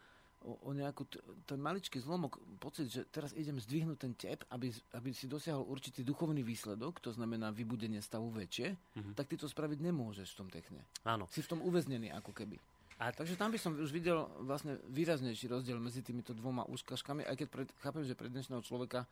[0.44, 4.72] o, o nejakú t- ten maličký zlomok pocit, že teraz idem zdvihnúť ten tep, aby,
[4.96, 9.12] aby si dosiahol určitý duchovný výsledok, to znamená vybudenie stavu väčšie, mm-hmm.
[9.16, 10.80] tak ty to spraviť nemôžeš v tom techne.
[11.04, 11.28] Áno.
[11.28, 12.56] Si v tom uväznený ako keby.
[13.00, 17.36] A takže tam by som už videl vlastne výraznejší rozdiel medzi týmito dvoma úskaškami, aj
[17.40, 19.08] keď pred, chápem, že pre dnešného človeka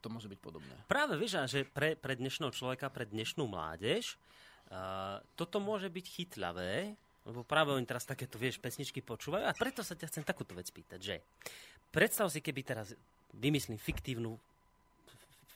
[0.00, 0.74] to môže byť podobné.
[0.88, 4.16] Práve vieš, že pre, pre dnešného človeka, pre dnešnú mládež,
[4.72, 9.80] uh, toto môže byť chytľavé, lebo práve oni teraz takéto, vieš, pesničky počúvajú a preto
[9.80, 11.14] sa ťa chcem takúto vec pýtať, že
[11.88, 12.92] predstav si, keby teraz
[13.32, 14.36] vymyslím fiktívnu,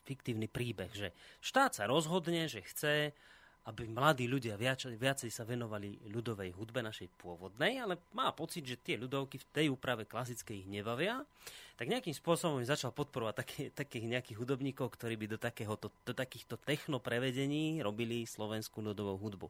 [0.09, 1.09] fiktívny príbeh, že
[1.45, 3.12] štát sa rozhodne, že chce
[3.68, 8.80] aby mladí ľudia viac, viacej sa venovali ľudovej hudbe našej pôvodnej, ale má pocit, že
[8.80, 11.20] tie ľudovky v tej úprave klasickej ich nebavia,
[11.76, 16.56] tak nejakým spôsobom začal podporovať také, takých nejakých hudobníkov, ktorí by do, takéhoto, do takýchto
[16.58, 19.46] techno prevedení robili slovenskú ľudovú hudbu.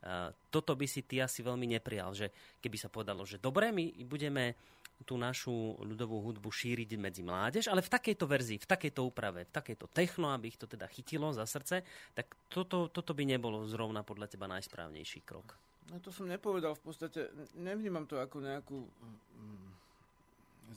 [0.00, 3.96] Uh, toto by si ty asi veľmi neprijal, že keby sa povedalo, že dobre, my
[4.04, 4.58] budeme
[5.04, 9.52] tú našu ľudovú hudbu šíriť medzi mládež, ale v takejto verzii, v takejto úprave, v
[9.52, 11.82] takejto techno, aby ich to teda chytilo za srdce,
[12.12, 15.56] tak toto, toto by nebolo zrovna podľa teba najsprávnejší krok.
[15.90, 17.20] No to som nepovedal v podstate,
[17.58, 19.68] nevnímam to ako nejakú mm,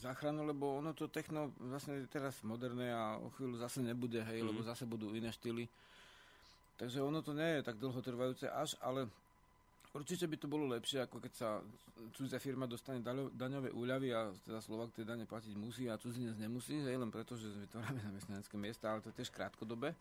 [0.02, 4.42] záchranu, lebo ono to techno vlastne je teraz moderné a o chvíľu zase nebude, hej,
[4.42, 4.46] mm.
[4.50, 5.70] lebo zase budú iné štýly.
[6.74, 9.06] Takže ono to nie je tak dlho trvajúce až, ale
[9.94, 11.62] Určite by to bolo lepšie, ako keď sa
[12.18, 12.98] cudzia firma dostane
[13.30, 17.38] daňové úľavy a teda Slovak tie dane platiť musí a cudzinec nemusí, hej, len preto,
[17.38, 19.94] že vytvárame zamestnanecké miesta, ale to je tiež krátkodobé.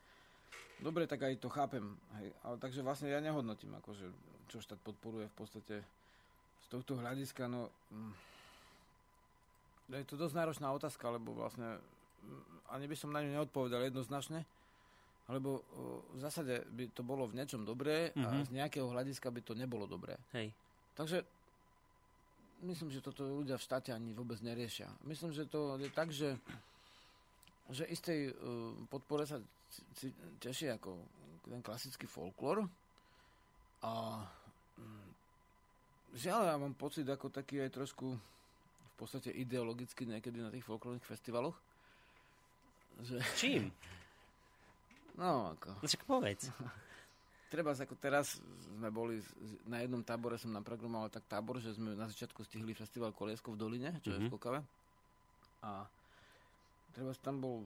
[0.81, 1.85] Dobre, tak aj to chápem.
[2.17, 2.33] Hej.
[2.41, 4.09] Ale takže vlastne ja nehodnotím, akože,
[4.49, 5.75] čo štát podporuje v podstate
[6.65, 7.45] z tohto hľadiska.
[7.45, 8.13] No, mm,
[9.93, 14.41] je to dosť náročná otázka, lebo vlastne mm, ani by som na ňu neodpovedal jednoznačne,
[15.26, 15.61] lebo o,
[16.13, 18.45] v zásade by to bolo v niečom dobré a Mhm.
[18.45, 20.19] z nejakého hľadiska by to nebolo dobré.
[20.32, 20.51] Hej.
[20.93, 21.24] Takže
[22.61, 24.91] myslím, že toto ľudia v štáte ani vôbec neriešia.
[25.03, 26.36] Myslím, že to je tak, že,
[27.67, 28.36] že istej uh,
[28.88, 29.39] podpore sa
[30.38, 30.99] teší ako
[31.43, 32.63] ten klasický folklór
[33.82, 34.21] a
[34.78, 35.07] mm,
[36.13, 38.15] žiaľ, ja mám pocit ako taký aj trošku
[38.86, 41.57] v podstate ideologicky niekedy na tých folklórnych festivaloch.
[43.01, 43.63] Že, Čím?
[45.24, 46.51] no, ako, No však povedz.
[47.53, 49.21] Treba ako teraz sme boli
[49.69, 53.61] na jednom tábore, som naprogramoval tak tábor, že sme na začiatku stihli festival Koliesko v
[53.61, 54.34] Doline, čo je v Mhm.
[54.34, 54.59] Kokave.
[55.61, 55.86] A
[56.91, 57.61] treba tam bol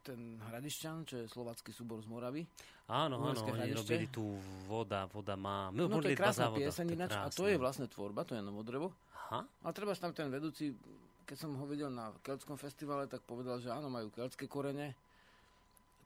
[0.00, 2.46] ten Hradišťan, čo je slovacký súbor z Moravy.
[2.86, 4.22] Áno, áno, oni robili tu
[4.64, 5.70] voda, voda má...
[5.70, 8.90] No to je krásna pieseň ináč a to je vlastne tvorba, to je novodrevo.
[9.26, 10.74] Aha, A treba tam ten vedúci,
[11.22, 14.94] keď som ho videl na keltskom festivale, tak povedal, že áno, majú keltské korene.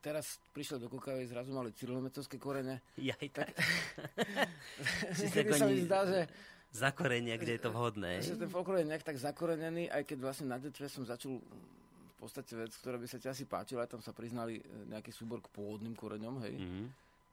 [0.05, 2.85] Teraz prišiel do Kokavy, zrazu mali cyrilometovské korene.
[2.93, 3.57] jaj, tak.
[5.33, 6.29] Tak sa mi zdá, že
[6.69, 8.21] zakorenia, kde je to vhodné.
[8.21, 12.15] Že ten folklór je nejak tak zakorenený, aj keď vlastne na detve som začul v
[12.21, 15.49] podstate vec, ktorá by sa ti asi páčila, tam sa priznali e, nejaký súbor k
[15.49, 16.53] pôvodným koreňom, hej.
[16.53, 16.85] Mhm.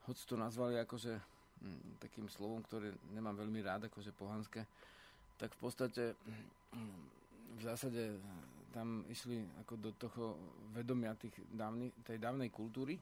[0.09, 1.13] Hoď to nazvali akože
[1.61, 4.65] mm, takým slovom, ktoré nemám veľmi rád, akože pohanské,
[5.37, 6.17] tak v podstate
[6.73, 7.03] mm,
[7.53, 8.17] v zásade
[8.73, 10.25] tam išli ako do toho
[10.73, 12.97] vedomia tých dávny, tej dávnej kultúry.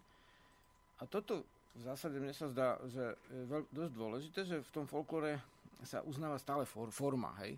[1.00, 1.46] A toto
[1.78, 5.38] v zásade mne sa zdá, že je veľ, dosť dôležité, že v tom folklore
[5.86, 7.54] sa uznáva stále for, forma, hej?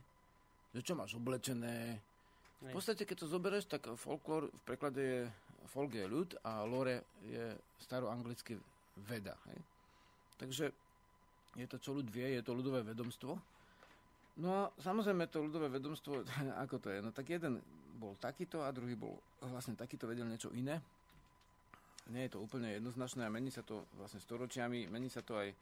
[0.77, 1.99] Že čo máš oblečené.
[2.63, 5.23] V podstate, keď to zoberieš, tak folklór v preklade je
[5.73, 8.61] folk je ľud a lore je staroanglicky
[9.09, 9.59] veda, hej?
[10.37, 10.65] Takže
[11.57, 13.41] je to, čo ľud vie, je to ľudové vedomstvo.
[14.41, 16.25] No a samozrejme to ľudové vedomstvo,
[16.65, 16.99] ako to je?
[17.01, 17.65] No tak jeden
[17.97, 20.81] bol takýto a druhý bol vlastne takýto, vedel niečo iné.
[22.11, 25.55] Nie je to úplne jednoznačné a mení sa to vlastne storočiami, mení sa to aj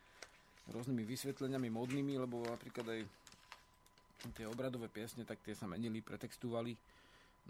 [0.72, 3.00] rôznymi vysvetleniami modnými, lebo napríklad aj
[4.36, 6.76] tie obradové piesne, tak tie sa menili, pretextovali.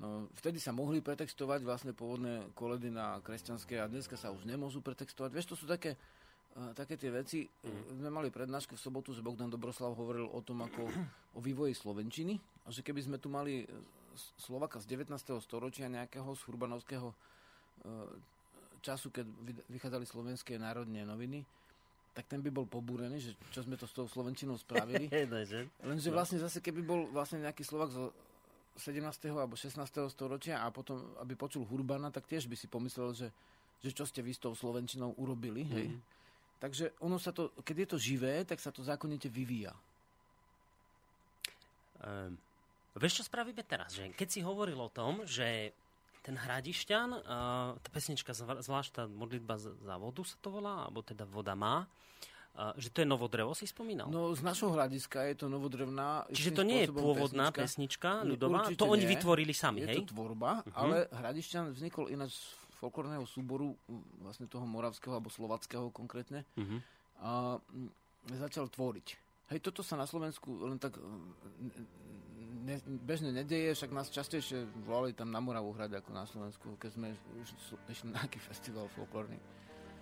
[0.01, 4.79] No, vtedy sa mohli pretextovať vlastne pôvodné koledy na kresťanské a dneska sa už nemôžu
[4.81, 5.31] pretextovať.
[5.35, 5.99] Vieš, to sú také,
[6.57, 7.45] uh, také tie veci.
[7.45, 8.01] Mm.
[8.01, 10.89] Sme mali prednášku v sobotu, že Bogdan Dobroslav hovoril o tom, ako
[11.37, 13.67] o vývoji Slovenčiny a že keby sme tu mali e,
[14.37, 15.13] Slovaka z 19.
[15.41, 17.17] storočia nejakého z Hurbanovského uh,
[18.81, 19.29] času, keď
[19.69, 21.45] vychádzali slovenské národné noviny,
[22.11, 25.07] tak ten by bol pobúrený, že čo sme to s tou Slovenčinou spravili.
[25.31, 25.71] No, že?
[25.87, 28.11] Lenže vlastne zase, keby bol vlastne nejaký Slovak zo
[28.81, 29.01] 17.
[29.31, 29.79] alebo 16.
[30.11, 33.29] storočia a potom, aby počul Hurbana, tak tiež by si pomyslel, že,
[33.85, 35.63] že čo ste vy s tou Slovenčinou urobili.
[35.65, 35.87] Hej?
[35.95, 36.01] Mhm.
[36.61, 39.73] Takže ono sa to, keď je to živé, tak sa to zákonite vyvíja.
[42.01, 42.37] Um,
[42.99, 43.95] vieš, čo spravíme teraz?
[43.95, 45.77] Že keď si hovoril o tom, že
[46.21, 47.21] ten Hradišťan, uh,
[47.81, 52.77] tá pesnička, zvlášť tá modlitba za, vodu sa to volá, alebo teda voda má, uh,
[52.77, 54.13] že to je novodrevo, si spomínal?
[54.13, 56.29] No z našho hľadiska je to novodrevná.
[56.29, 59.13] Čiže to nie je pôvodná pesnička, Nie, ľudová, určite to oni nie.
[59.17, 59.99] vytvorili sami, Je hej?
[60.05, 60.77] to tvorba, uh-huh.
[60.77, 63.77] ale Hradišťan vznikol ináč z folklórneho súboru,
[64.21, 66.49] vlastne toho moravského alebo slovackého konkrétne.
[66.57, 66.81] Mhm.
[67.21, 67.61] a
[68.41, 69.09] začal tvoriť.
[69.53, 70.97] Hej, toto sa na Slovensku len tak
[72.61, 76.91] ne, bežne nedeje, však nás častejšie volali tam na Moravu hrať ako na Slovensku, keď
[76.93, 77.09] sme
[77.41, 77.49] už
[77.89, 79.41] išli na nejaký festival folklórny.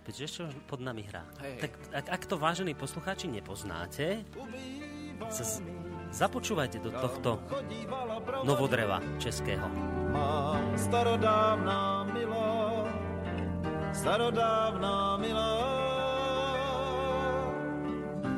[0.07, 1.21] Veď ešte pod nami hrá.
[1.43, 1.69] Hej.
[1.69, 4.23] Tak ak, ak to vážení poslucháči nepoznáte,
[5.27, 5.61] sa z,
[6.15, 7.43] započúvajte do tohto
[8.47, 9.67] novodreva českého.
[10.09, 12.87] má starodávná milá,
[13.93, 15.61] starodávná milá,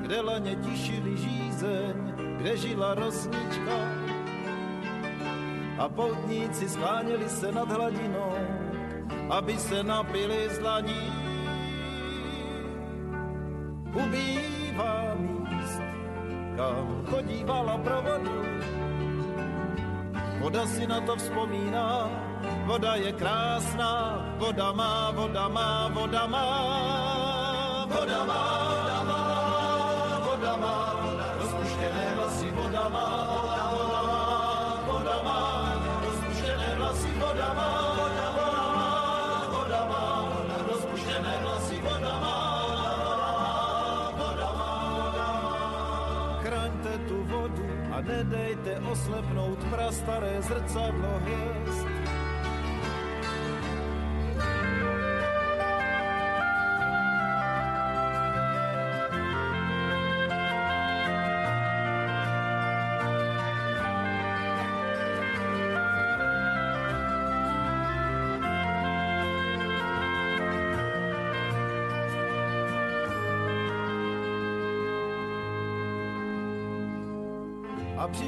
[0.01, 1.95] kde laně tišili žízeň,
[2.37, 4.00] kde žila rosnička
[5.81, 8.33] a poutníci skláněli se nad hladinou,
[9.29, 11.13] aby se napili z dlaní.
[13.93, 15.81] Ubývá míst,
[16.55, 18.41] kam chodívala pro vodu,
[20.41, 22.09] Voda si na to vzpomíná,
[22.65, 26.45] voda je krásná, voda má, voda má, voda má,
[27.85, 28.70] voda má, voda má,
[48.23, 51.90] nedejte oslepnout prastaré zrcadlo hvězd.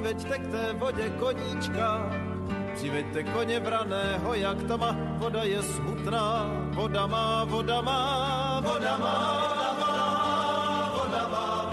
[0.03, 2.11] Přiveďte k té vodě koníčka.
[2.75, 6.45] Přiveďte koně vraného, jak tma, voda je smutná,
[6.75, 9.15] voda má, voda má, voda má,
[9.55, 11.71] voda má, voda má,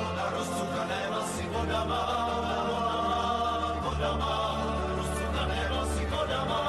[1.11, 2.03] vlasy, voda má,
[3.83, 4.63] voda má,
[4.97, 6.63] rozcukané vlasy, voda má,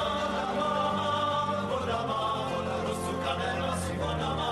[1.69, 2.51] voda má,
[2.87, 4.51] rozcukané vlasy, voda má,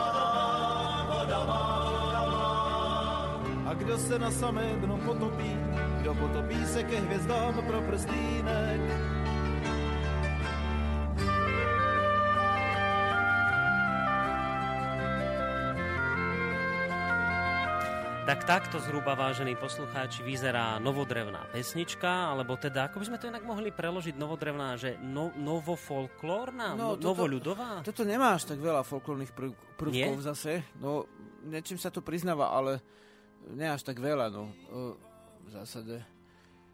[0.00, 1.62] voda má, voda má.
[3.70, 5.69] A kdo se na samé dno potopí,
[6.10, 8.80] kdo potopí se ke hvězdám pro prstínek.
[18.26, 23.42] Tak takto zhruba, vážení poslucháči, vyzerá novodrevná pesnička, alebo teda, ako by sme to inak
[23.42, 27.82] mohli preložiť novodrevná, že no, novofolklórna, no, toto- novoľudová?
[27.82, 30.26] Toto nemá až tak veľa folklórnych prv, prvkov Nie?
[30.26, 30.62] zase.
[30.78, 31.10] No,
[31.42, 32.78] niečím sa to priznáva, ale
[33.50, 34.54] nie až tak veľa, no.
[34.70, 35.09] O,
[35.50, 35.96] v zásade.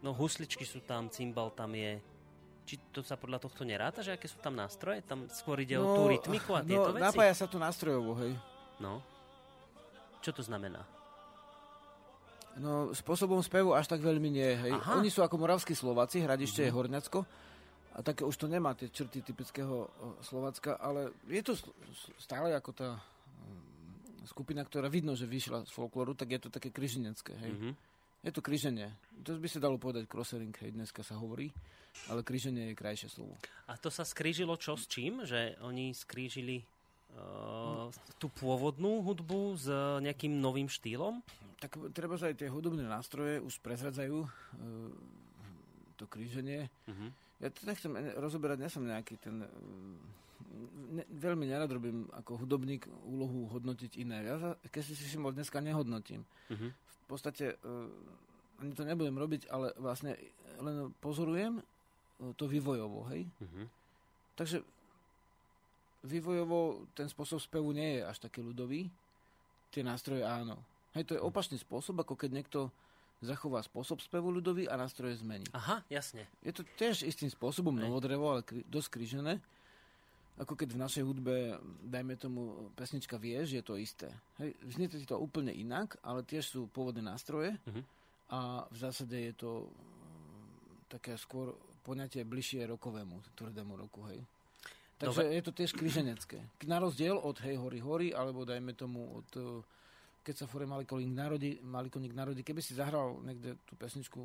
[0.04, 1.96] No husličky sú tam, cymbal tam je.
[2.68, 5.00] Či to sa podľa tohto neráta, že aké sú tam nástroje?
[5.00, 7.06] Tam skôr ide o tú rytmiku a tieto no, veci?
[7.08, 8.36] napája sa to nástrojovo, hej.
[8.76, 9.00] No.
[10.20, 10.84] Čo to znamená?
[12.56, 14.72] No, spôsobom spevu až tak veľmi nie, hej.
[14.76, 15.00] Aha.
[15.00, 17.24] Oni sú ako moravskí Slováci, Hradište je Horňacko.
[17.96, 21.56] A také už to nemá tie črty typického o, Slovacka, ale je to
[22.20, 26.68] stále ako tá mm, skupina, ktorá vidno, že vyšla z folklóru, tak je to také
[26.68, 27.52] kryžinecké, hej.
[27.56, 27.95] Mhm.
[28.26, 28.90] Je to kryženie.
[29.22, 31.54] To by sa dalo povedať crossering, hej, dneska sa hovorí,
[32.06, 33.38] ale kryženie je krajšie slovo.
[33.64, 35.22] A to sa skrížilo čo s čím?
[35.22, 36.66] Že oni skrížili
[37.14, 37.86] uh,
[38.18, 39.66] tú pôvodnú hudbu s
[40.02, 41.22] nejakým novým štýlom?
[41.56, 44.30] Tak treba, že aj tie hudobné nástroje už prezradzajú e,
[45.96, 46.68] to kríženie.
[46.84, 47.06] Mhm.
[47.36, 49.40] Ja to nechcem ne- rozoberať, ja som nejaký ten...
[49.40, 49.48] e,
[50.86, 54.24] Ne, veľmi nerad robím ako hudobník úlohu hodnotiť iné.
[54.24, 56.24] Ja, za- keď si si všimol, dneska nehodnotím.
[56.48, 56.68] Mhm.
[57.06, 57.56] V podstate e,
[58.58, 60.18] ani to nebudem robiť, ale vlastne
[60.58, 61.62] len pozorujem e,
[62.34, 63.30] to vývojovo, hej?
[63.38, 63.62] Mhm.
[64.36, 64.60] Takže
[66.04, 68.90] vývojovo ten spôsob spevu nie je až taký ľudový,
[69.70, 70.60] tie nástroje áno.
[70.92, 72.60] Hej, to je opačný spôsob, ako keď niekto
[73.20, 75.44] zachová spôsob spevu ľudový a nástroje zmení.
[75.52, 76.28] Aha, jasne.
[76.44, 79.40] Je to tiež istým spôsobom novodrevo, ale kri- dosť krížené.
[80.36, 84.12] Ako keď v našej hudbe, dajme tomu, pesnička vieš, je to isté.
[84.36, 87.82] Hej, znie to to úplne inak, ale tiež sú pôvodné nástroje Mhm.
[88.28, 94.20] a v zásade je to mm, také skôr poňatie bližšie rokovému, tvrdému roku, hej.
[94.96, 95.36] Takže Dobre.
[95.36, 96.38] je to tiež križenecké.
[96.64, 99.64] Na rozdiel od Hej hory hory, alebo dajme tomu od eh,
[100.26, 104.18] keď sa Fore Malikoník narodí, Malikoník narodí, keby si zahral niekde tú pesničku,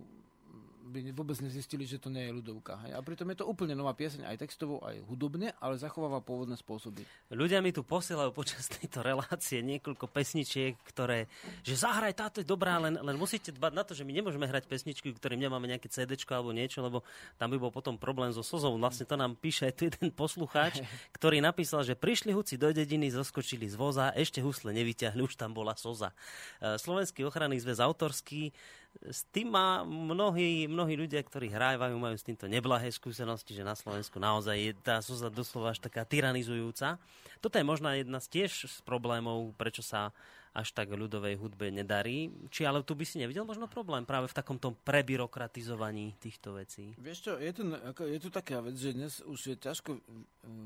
[0.82, 2.82] by vôbec nezistili, že to nie je ľudovka.
[2.86, 2.92] Hej?
[2.98, 7.06] A pritom je to úplne nová pieseň, aj textovo, aj hudobne, ale zachováva pôvodné spôsoby.
[7.30, 11.30] Ľudia mi tu posielajú počas tejto relácie niekoľko pesničiek, ktoré,
[11.62, 14.66] že zahraj, táto je dobrá, len, len musíte dbať na to, že my nemôžeme hrať
[14.66, 17.06] pesničky, ktorým nemáme nejaké CD alebo niečo, lebo
[17.38, 18.74] tam by bol potom problém so sozou.
[18.76, 20.82] Vlastne to nám píše aj tu jeden poslucháč,
[21.18, 25.54] ktorý napísal, že prišli huci do dediny, zoskočili z voza, ešte husle nevyťahli, už tam
[25.54, 26.12] bola soza.
[26.60, 28.52] E, Slovenský ochranný zväz autorský
[29.00, 33.74] s tým má mnohí, mnohí ľudia, ktorí hrávajú, majú s týmto neblahé skúsenosti, že na
[33.74, 37.00] Slovensku naozaj je tá soza doslova až taká tyranizujúca.
[37.40, 40.14] Toto je možno jedna z tiež z problémov, prečo sa
[40.52, 42.28] až tak ľudovej hudbe nedarí.
[42.52, 46.92] Či ale tu by si nevidel možno problém práve v takomto prebyrokratizovaní týchto vecí?
[47.00, 47.64] Vieš čo, je tu,
[48.04, 50.02] je tu taká vec, že dnes už je ťažko eh,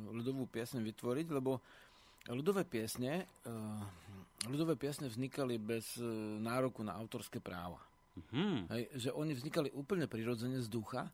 [0.10, 1.62] ľudovú piesň vytvoriť, lebo
[2.34, 6.06] ľudové piesne, eh, ľudové piesne vznikali bez eh,
[6.42, 7.78] nároku na autorské práva.
[8.32, 8.64] Hmm.
[8.72, 11.12] Hej, že oni vznikali úplne prirodzene z ducha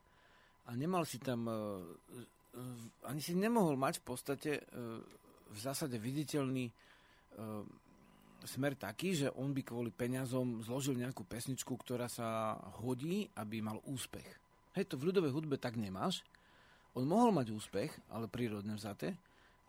[0.70, 2.64] a nemal si tam, e, e,
[3.10, 4.62] ani si nemohol mať v podstate e,
[5.52, 6.72] v zásade viditeľný
[8.44, 13.80] smer taký, že on by kvôli peniazom zložil nejakú pesničku, ktorá sa hodí, aby mal
[13.88, 14.28] úspech.
[14.76, 16.24] Hej, to v ľudovej hudbe tak nemáš.
[16.92, 19.16] On mohol mať úspech, ale prírodne vzaté,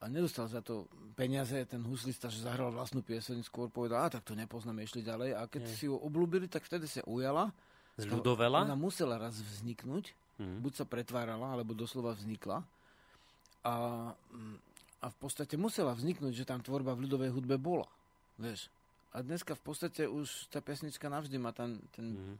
[0.03, 4.27] a nedostal za to peniaze, ten huslista, že zahral vlastnú pieseň, skôr povedal, a tak
[4.27, 5.39] to nepoznáme, išli ďalej.
[5.39, 5.75] A keď Nie.
[5.79, 7.55] si ju oblúbili, tak vtedy sa ujala.
[7.95, 10.11] Z Ona musela raz vzniknúť,
[10.43, 10.59] Mhm.
[10.59, 12.67] buď sa pretvárala, alebo doslova vznikla.
[13.63, 13.75] A,
[14.11, 14.57] mm,
[15.03, 17.87] a v podstate musela vzniknúť, že tam tvorba v ľudovej hudbe bola.
[18.43, 18.67] Vieš.
[19.13, 22.35] A dneska v podstate už tá pesnička navždy má ten, ten Mhm.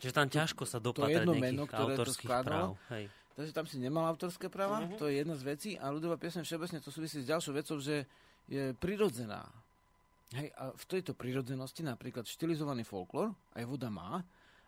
[0.00, 2.44] Že tam ťažko sa to dopatrať jedno nejakých meno, ktoré to skladalo.
[2.48, 2.68] práv.
[2.88, 3.04] Hej.
[3.30, 4.98] Takže tam si nemal autorské práva, Mhm.
[4.98, 5.70] to je jedna z vecí.
[5.78, 8.04] A ľudová piesň všeobecne to súvisí s ďalšou vecou, že
[8.46, 9.46] je prirodzená.
[10.30, 14.22] Hej, a v tejto prirodzenosti napríklad štilizovaný folklór, aj voda má,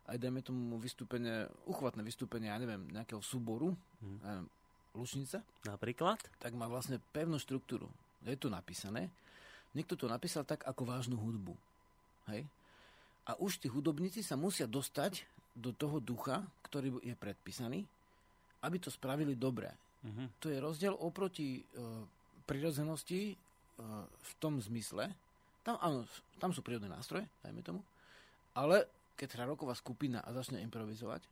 [0.06, 3.70] aj dajme tomu vystúpenie, uchvatné vystúpenie, ja neviem, nejakého súboru,
[4.22, 4.48] ja neviem,
[4.92, 6.20] Lučnica, Napríklad?
[6.36, 7.88] tak má vlastne pevnú štruktúru.
[8.22, 9.08] Je to napísané.
[9.72, 11.56] Niekto to napísal tak ako vážnu hudbu.
[12.28, 12.44] Hej?
[13.24, 17.86] A už tí hudobníci sa musia dostať do toho ducha, ktorý je predpísaný,
[18.62, 19.70] aby to spravili dobre.
[20.02, 20.38] Mhm.
[20.42, 21.62] To je rozdiel oproti e,
[22.46, 23.34] prirodzenosti e,
[24.08, 25.10] v tom zmysle.
[25.62, 26.02] Tam, áno,
[26.42, 27.80] tam sú prírodné nástroje, dajme tomu.
[28.58, 31.22] Ale keď hrá roková skupina a začne improvizovať,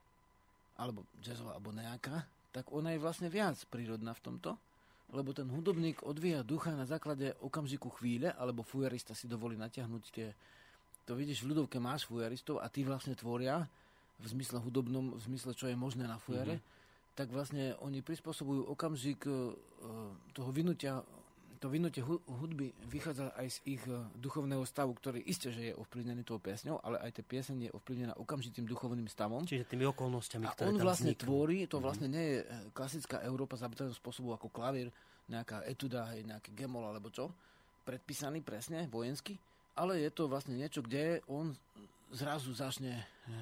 [0.78, 2.22] alebo jazzová, alebo nejaká,
[2.54, 4.54] tak ona je vlastne viac prírodná v tomto,
[5.10, 10.30] lebo ten hudobník odvíja ducha na základe okamžiku chvíle, alebo fujarista si dovolí natiahnuť tie...
[11.10, 13.66] To vidíš, v ľudovke máš fujaristov a tí vlastne tvoria
[14.22, 16.79] v zmysle hudobnom, v zmysle, čo je možné na fujare, mm-hmm.
[17.12, 19.52] Tak vlastne oni prispôsobujú okamžik e,
[20.30, 21.02] toho vynutia
[21.56, 25.74] to vynutie hu- hudby vychádza aj z ich e, duchovného stavu, ktorý isté, že je
[25.74, 29.44] ovplyvnený tou piesňou, ale aj tá pieseň je ovplyvnená okamžitým duchovným stavom.
[29.44, 31.20] Čiže tými okolnostiami, A ktoré on tam vlastne vzniknú.
[31.22, 31.84] tvorí, to Mhm.
[31.84, 34.88] vlastne nie je e, klasická Európa zabitého spôsobu ako klavír,
[35.28, 37.28] nejaká etuda, hej, nejaký gemol alebo čo,
[37.82, 39.36] predpísaný presne, vojensky,
[39.74, 41.52] ale je to vlastne niečo, kde on
[42.10, 43.36] zrazu začne, e,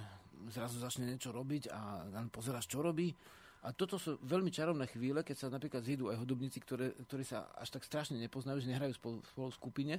[0.51, 3.15] zrazu začne niečo robiť a pozeráš, čo robí.
[3.59, 7.51] A toto sú veľmi čarovné chvíle, keď sa napríklad zídu aj hudobníci, ktoré, ktorí sa
[7.59, 9.99] až tak strašne nepoznajú, že nehrajú spolu, spolu v skupine,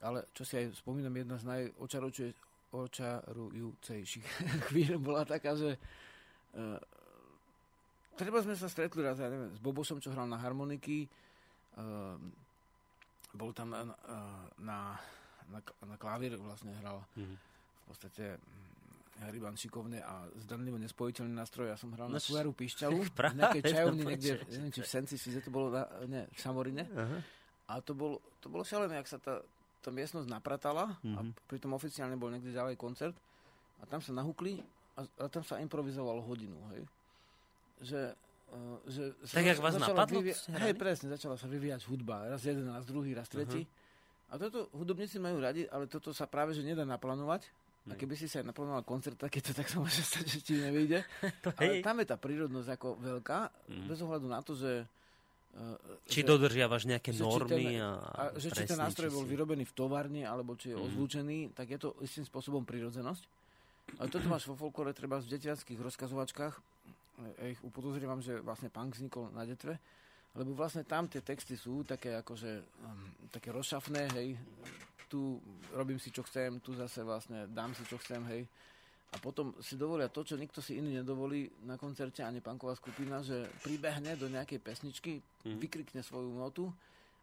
[0.00, 4.26] ale čo si aj spomínam, jedna z najočarujúcejších
[4.72, 5.76] chvíľ bola taká, že
[6.56, 6.80] uh,
[8.16, 11.04] treba sme sa stretli raz, ja neviem, s Bobošom, čo hral na harmoniky,
[11.76, 12.16] uh,
[13.36, 13.84] bol tam na,
[14.58, 14.98] na,
[15.52, 17.36] na, na klavír, vlastne hral Mhm.
[17.36, 18.40] v podstate
[19.28, 21.68] Hriban šikovne a zdanlivo nespojiteľný nástroj.
[21.68, 24.88] Ja som hral No na fujaru píšťalu, v nejakej to čajovni niekde, neviem, či v
[24.88, 26.84] Senci, si to bolo, na, nie, v Šamorine.
[26.96, 27.18] Aha.
[27.68, 29.44] A to bolo, to bolo šialené, ak sa tá,
[29.80, 31.14] tá miestnosť napratala Mhm.
[31.16, 33.16] a pritom oficiálne bol niekde ďalej koncert
[33.80, 34.60] a tam sa nahukli
[34.96, 36.82] a, a tam sa improvizovalo hodinu, hej.
[37.80, 38.00] Že,
[38.52, 40.36] uh, že Tak, jak vás napadlo, vyvia-?
[40.60, 42.28] Hej, presne, začala sa vyvíjať hudba.
[42.28, 43.64] Raz jeden, raz druhý, raz tretí.
[44.30, 47.50] A toto hudobníci majú radi, ale toto sa práve že nedá naplánovať.
[47.82, 51.00] A keby si sa aj naplánoval koncert takéto, tak sa môže stať, že ti nevyjde.
[51.58, 53.84] Ale tam je tá prírodnosť ako veľká, Mhm.
[53.86, 54.84] bez ohľadu na to, že...
[55.50, 55.74] Uh,
[56.04, 59.12] Či že- dodržiavaš nejaké že či normy ten- a, a že či ten nástroj či
[59.12, 63.24] bol si- vyrobený v továrni, alebo či je ozlúčený, tak je to istým spôsobom prírodzenosť.
[63.96, 66.54] Ale toto máš vo folklore treba v detiackých rozkazovačkách.
[67.34, 69.74] Ja ich upodozrievam, že vlastne punk vznikol na detve,
[70.32, 74.38] lebo vlastne tam tie texty sú také akože um, také rozšafné, hej.
[75.10, 75.42] Tu
[75.74, 78.46] robím si, čo chcem, tu zase vlastne dám si, čo chcem, hej.
[79.10, 83.18] A potom si dovolia to, čo nikto si iný nedovolí na koncerte, ani punková skupina,
[83.26, 85.58] že pribehne do nejakej pesničky, Mhm.
[85.58, 86.70] vykrikne svoju notu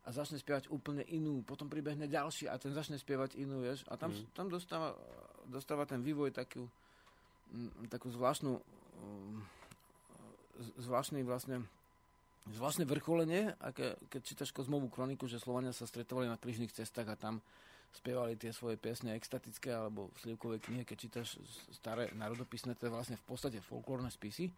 [0.04, 1.48] a začne spievať úplne inú.
[1.48, 3.88] Potom pribehne ďalší a ten začne spievať inú, vieš.
[3.88, 4.36] A tam, Mhm.
[4.36, 5.00] tam dostáva,
[5.48, 6.68] dostáva ten vývoj takú,
[7.56, 8.60] mm, takú zvláštnu
[10.58, 11.62] z- zvláštny vlastne
[12.48, 17.20] zvláštne vrcholenie, aké, keď čítaš Kozmovú kroniku, že Slovania sa stretovali na krížnych cestách a
[17.20, 17.44] tam
[17.98, 21.28] spievali tie svoje piesne extatické alebo v slivkovej knihe, keď čítaš
[21.74, 24.54] staré národopisné, to je vlastne v podstate folklórne spisy,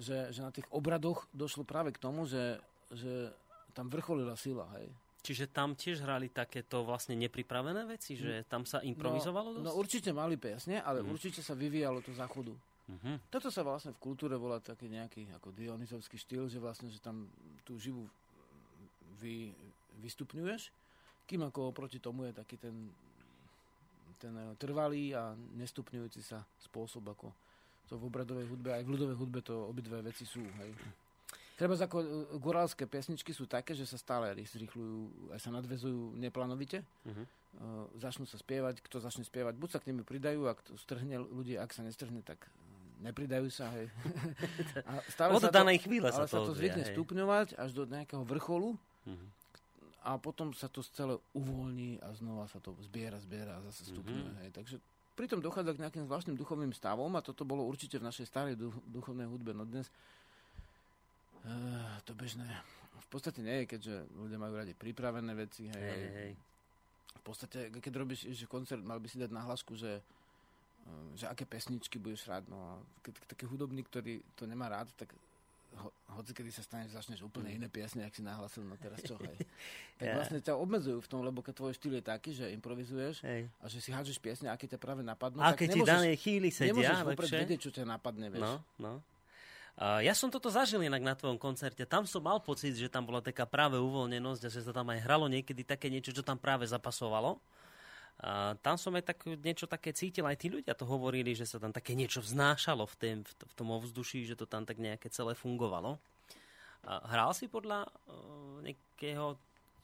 [0.00, 2.56] že, že na tých obradoch došlo práve k tomu, že,
[2.90, 3.28] že
[3.76, 4.88] tam vrcholila sila, hej.
[5.20, 9.64] Čiže tam tiež hrali takéto vlastne nepripravené veci, že tam sa improvizovalo dosť?
[9.68, 11.12] No určite mali piesne, ale Mhm.
[11.12, 12.56] určite sa vyvíjalo to záchodu.
[12.88, 13.28] Mhm.
[13.28, 17.28] Toto sa vlastne v kultúre volá taký nejaký ako dionizovský štýl, že vlastne, že tam
[17.62, 18.08] tú živú
[19.20, 19.52] vy,
[20.00, 20.72] vystupňuješ,
[21.30, 22.74] kým ako oproti tomu je taký ten,
[24.18, 27.30] ten trvalý a nestupňujúci sa spôsob, ako
[27.86, 30.42] to v obradovej hudbe, aj v ľudovej hudbe to obidve veci sú.
[30.42, 30.74] Hej.
[31.54, 32.08] Treba ako eh,
[32.42, 36.82] gorálske pesničky sú také, že sa stále zrýchľujú, aj sa nadvezujú neplánovite.
[37.06, 37.38] Mhm.
[37.50, 41.18] Uh, začnú sa spievať, kto začne spievať, buď sa k nimi pridajú, ak to strhne
[41.18, 42.38] ľudí, ak sa nestrhne, tak
[43.02, 43.74] nepridajú sa.
[43.74, 43.90] Hej.
[44.86, 46.94] A stále Od sa danej chvíle ale sa to sa to zvykne hej.
[46.94, 49.26] stupňovať až do nejakého vrcholu Mhm.
[50.00, 54.30] A potom sa to celé uvoľní a znova sa to zbiera, zbiera a zase stupňuje.
[54.32, 54.38] Mhm.
[54.44, 54.50] Hej.
[54.56, 54.76] Takže
[55.18, 58.72] pritom dochádza k nejakým zvláštnym duchovným stavom a toto bolo určite v našej starej duch,
[58.88, 59.52] duchovnej hudbe.
[59.52, 59.92] No dnes
[61.44, 62.48] uh, to bežné
[63.00, 65.66] v podstate nie je, keďže ľudia majú radi pripravené veci.
[65.66, 66.32] Hej, Hej, hej.
[67.10, 71.44] V podstate, keď robíš že koncert, mal by si dať nahlasku, že, eh, že aké
[71.44, 72.46] pesničky budeš rád.
[72.46, 72.70] No a
[73.02, 75.10] keď taký hudobník, ktorý to nemá rád, tak
[76.20, 79.16] hoci kedy sa stane, že začneš úplne iné piesne, ak si nahlasil, no teraz čo,
[79.16, 79.36] hej.
[80.00, 83.52] Tak vlastne ťa obmedzujú v tom, lebo keď tvoj štýl je taký, že improvizuješ Hej.
[83.60, 86.16] a že si hádžeš piesne, aké ťa práve napadnú, A tak keď ti nemôžeš, danej
[86.16, 87.40] chvíli sedia, nemôžeš vopred lepšie.
[87.44, 88.48] vedieť, čo ťa napadne, vieš.
[88.48, 88.92] No, no.
[89.80, 91.88] Ja som toto zažil inak na tvojom koncerte.
[91.88, 95.00] Tam som mal pocit, že tam bola taká práve uvoľnenosť a že sa tam aj
[95.04, 97.40] hralo niekedy také niečo, čo tam práve zapasovalo.
[98.20, 101.56] A tam som aj tak, niečo také cítil, aj tí ľudia to hovorili, že sa
[101.56, 105.32] tam také niečo vznášalo v, tém, v tom ovzduší, že to tam tak nejaké celé
[105.32, 105.96] fungovalo.
[106.82, 109.36] Hral si podľa uh, nejakého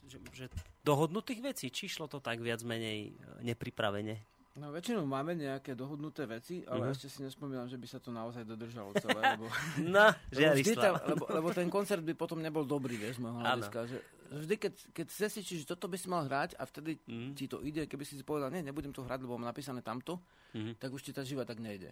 [0.02, 0.46] že, že
[0.80, 4.14] dohodnutých vecí, či šlo to tak viac menej e, nepripravene?
[4.54, 6.92] No väčšinou máme nejaké dohodnuté veci, ale Mhm.
[6.94, 9.50] ešte si nespomínam, že by sa to naozaj dodržalo celé, lebo...
[9.82, 13.36] No, Lebo, vždy tam, lebo, lebo ten koncert by potom nebol dobrý, vieš, z môjho
[13.36, 13.78] hľadiska.
[13.84, 13.98] Že,
[14.38, 17.30] vždy, keď, keď zesíčiš, že toto by si mal hrať a vtedy Mhm.
[17.34, 20.22] ti to ide, keby si si povedal, nie, nebudem to hrať, lebo mám napísané tamto,
[20.54, 20.78] Mhm.
[20.78, 21.90] tak už ti tá živa tak nejde.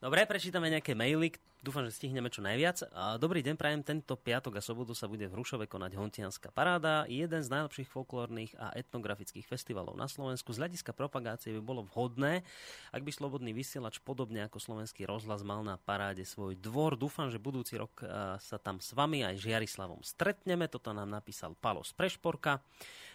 [0.00, 1.28] Dobre, prečítame nejaké maily.
[1.60, 2.88] Dúfam, že stihneme čo najviac.
[3.20, 3.84] Dobrý deň, prajem.
[3.84, 7.04] Tento piatok a sobotu sa bude v Hrušove konať Hontianská paráda.
[7.04, 10.56] Jeden z najlepších folklórnych a etnografických festivalov na Slovensku.
[10.56, 12.48] Z hľadiska propagácie by bolo vhodné,
[12.96, 16.96] ak by Slobodný vysielač podobne ako Slovenský rozhlas mal na paráde svoj dvor.
[16.96, 20.64] Dúfam, že budúci rok a, sa tam s vami aj Žiarislavom stretneme.
[20.72, 22.64] Toto nám napísal Palo z Prešporka.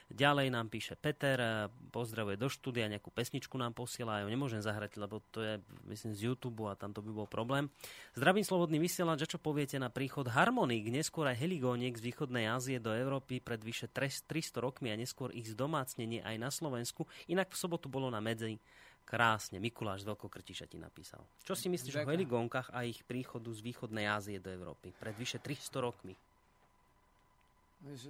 [0.05, 1.49] Ďalej nám píše Peter, e,
[1.89, 5.57] pozdravuje do štúdia, nejakú pesničku nám posiela, ja ju nemôžem zahrať, lebo to je,
[5.89, 7.73] myslím, z YouTube a tam to by bol problém.
[8.13, 12.77] Zdravím slobodný vysielač, a čo poviete na príchod harmoník, neskôr aj heligóniek z východnej Ázie
[12.77, 17.09] do Európy pred vyše 300 rokmi a neskôr ich zdomácnenie aj na Slovensku.
[17.25, 18.61] Inak v sobotu bolo na medzi
[19.09, 19.57] krásne.
[19.57, 21.25] Mikuláš z Veľkokrtiša ti napísal.
[21.45, 22.13] Čo si myslíš o Ďakujem.
[22.13, 26.13] heligónkach a ich príchodu z východnej Ázie do Európy pred vyše 300 rokmi?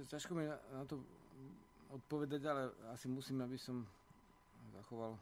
[0.08, 1.00] Ťažko mi na to
[1.96, 3.82] odpovedať, ale asi musím, aby som
[4.76, 5.16] zachoval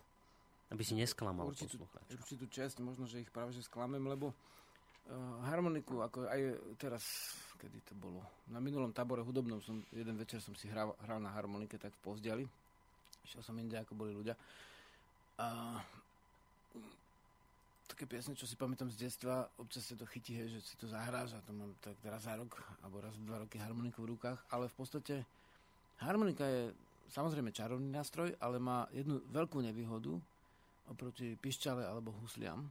[0.72, 2.14] Aby si nesklamal určitú, poslucháčov.
[2.18, 6.40] určitú časť, možno, že ich práve že sklamem, lebo uh, harmoniku, ako aj
[6.76, 7.02] teraz,
[7.62, 8.20] kedy to bolo,
[8.50, 12.02] na minulom tábore hudobnom som, jeden večer som si hral, hral na harmonike, tak v
[12.02, 12.44] Pozdiali.
[13.24, 14.36] Išiel som inde, ako boli ľudia.
[15.40, 15.80] A
[17.88, 20.90] také piesne, čo si pamätám z detstva, občas sa to chytí, hej, že si to
[20.90, 24.38] zahráš a to mám tak raz za rok, alebo raz dva roky harmoniku v rukách,
[24.50, 25.14] ale v podstate
[26.02, 26.72] harmonika je
[27.14, 30.18] samozrejme čarovný nástroj, ale má jednu veľkú nevýhodu
[30.90, 32.66] oproti pišťale alebo husliam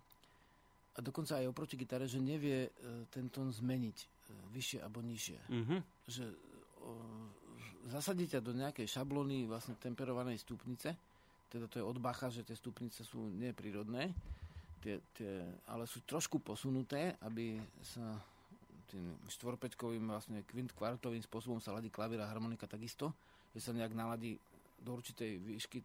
[0.94, 2.70] a dokonca aj oproti gitare, že nevie e,
[3.10, 4.06] ten tón zmeniť e,
[4.54, 5.40] vyššie alebo nižšie.
[5.50, 5.76] Mhm.
[6.06, 6.26] Že
[6.86, 6.92] o,
[7.90, 10.94] zasadí ťa do nejakej šablóny vlastne temperovanej stupnice,
[11.50, 14.14] teda to je od Bacha, že tie stupnice sú neprírodné,
[14.82, 18.18] tie, tie, ale sú trošku posunuté, aby sa
[18.94, 20.70] tým štvorpeťkovým vlastne kvint
[21.26, 23.10] spôsobom sa ladí klavír a harmonika takisto,
[23.58, 24.38] že sa nejak naladí
[24.86, 25.82] do určitej výšky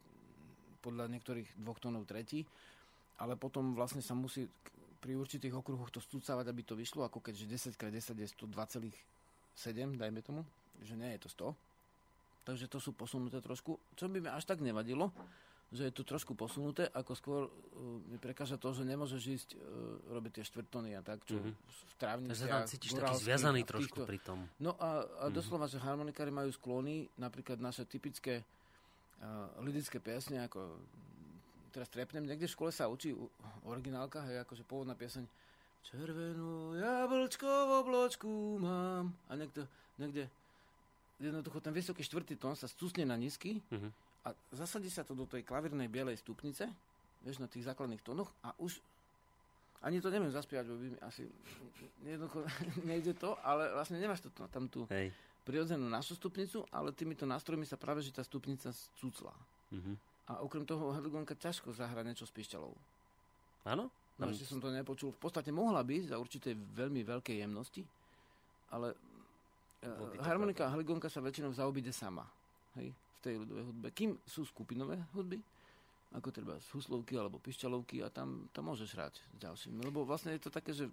[0.85, 2.45] podľa niektorých dvoch tónov tretí,
[3.17, 4.45] ale potom vlastne sa musí
[4.99, 8.93] pri určitých okruhoch to stúcavať, aby to vyšlo, ako keďže 10x10 je 102,7,
[9.95, 10.43] dajme tomu,
[10.83, 12.47] že nie je to 100.
[12.47, 15.11] Takže to sú posunuté trošku, čo by mi až tak nevadilo,
[15.69, 17.51] že je to trošku posunuté, ako skôr uh,
[18.03, 19.59] mi prekáža to, že nemôžeš ísť uh,
[20.09, 21.53] robiť tie štvrtony a tak, čo Mhm.
[21.53, 24.39] v trávniciach, Takže tam cítiš taký zviazaný trošku týchto- pri tom.
[24.57, 25.33] No a, a Mhm.
[25.35, 28.41] doslova, že harmonikári majú sklony, napríklad naše typické
[29.19, 29.25] uh,
[29.59, 30.79] lidické piesne, ako
[31.69, 33.13] teraz trepnem, niekde v škole sa učí
[33.63, 35.27] originálka, hej, akože pôvodná pieseň
[35.81, 39.63] Červenú jablčko v obločku mám a niekto,
[39.95, 40.27] niekde
[41.17, 43.89] jednoducho ten vysoký štvrtý tón sa stúsne na nízky Mhm.
[44.25, 46.67] A zasadí sa to do tej klavírnej bielej stupnice,
[47.23, 48.79] vieš, na tých základných tónoch a už
[49.79, 51.23] ani to neviem zaspievať, bo by mi asi
[52.03, 52.43] jednoducho
[52.89, 55.15] nejde to, ale vlastne nemáš to tam tú Hej.
[55.47, 59.31] prirodzenú našu stupnicu, ale týmito nástrojmi sa práve, že tá stupnica scúcla.
[59.71, 59.95] Mhm.
[60.29, 62.69] A okrem toho Hedligonka ťažko zahrať niečo s pišťalou.
[63.65, 63.89] Áno?
[64.19, 65.15] No, ešte som to nepočul.
[65.15, 67.81] V podstate mohla byť za určitej veľmi veľkej jemnosti,
[68.69, 72.27] ale uh, to harmonika a heligonka sa väčšinou zaobíde sama.
[72.77, 73.87] Hej, v tej ľudovej hudbe.
[73.95, 75.41] Kým sú skupinové hudby,
[76.13, 79.79] ako treba z huslovky alebo pišťalovky a tam, tam môžeš hrať s ďalšími.
[79.85, 80.89] Lebo vlastne je to také, že...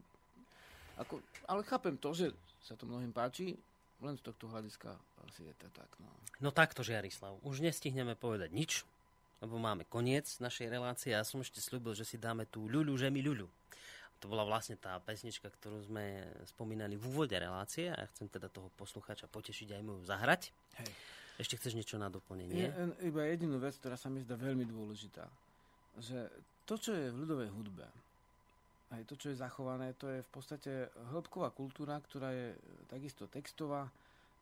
[0.96, 2.32] Ako, ale chápem to, že
[2.64, 3.56] sa to mnohým páči,
[4.00, 4.92] len z tohto hľadiska
[5.24, 5.88] asi je to tak.
[6.00, 6.08] No.
[6.40, 7.40] No takto, Žiarislav.
[7.44, 8.84] Už nestihneme povedať nič,
[9.40, 11.16] lebo máme koniec našej relácie.
[11.16, 13.48] Ja som ešte slúbil, že si dáme tú ľuľu, že mi ľuľu.
[14.24, 18.48] To bola vlastne tá pesnička, ktorú sme spomínali v úvode relácie a ja chcem teda
[18.48, 20.52] toho poslucháča potešiť aj mu ju zahrať.
[20.80, 20.90] Hej.
[21.36, 22.56] Ešte chceš niečo na doplnenie?
[22.56, 22.70] Je
[23.04, 25.28] iba jedinú vec, ktorá sa mi zdá veľmi dôležitá.
[26.00, 26.28] Že
[26.64, 27.86] to, čo je v ľudovej hudbe,
[28.94, 30.72] aj to, čo je zachované, to je v podstate
[31.12, 32.54] hĺbková kultúra, ktorá je
[32.86, 33.90] takisto textová,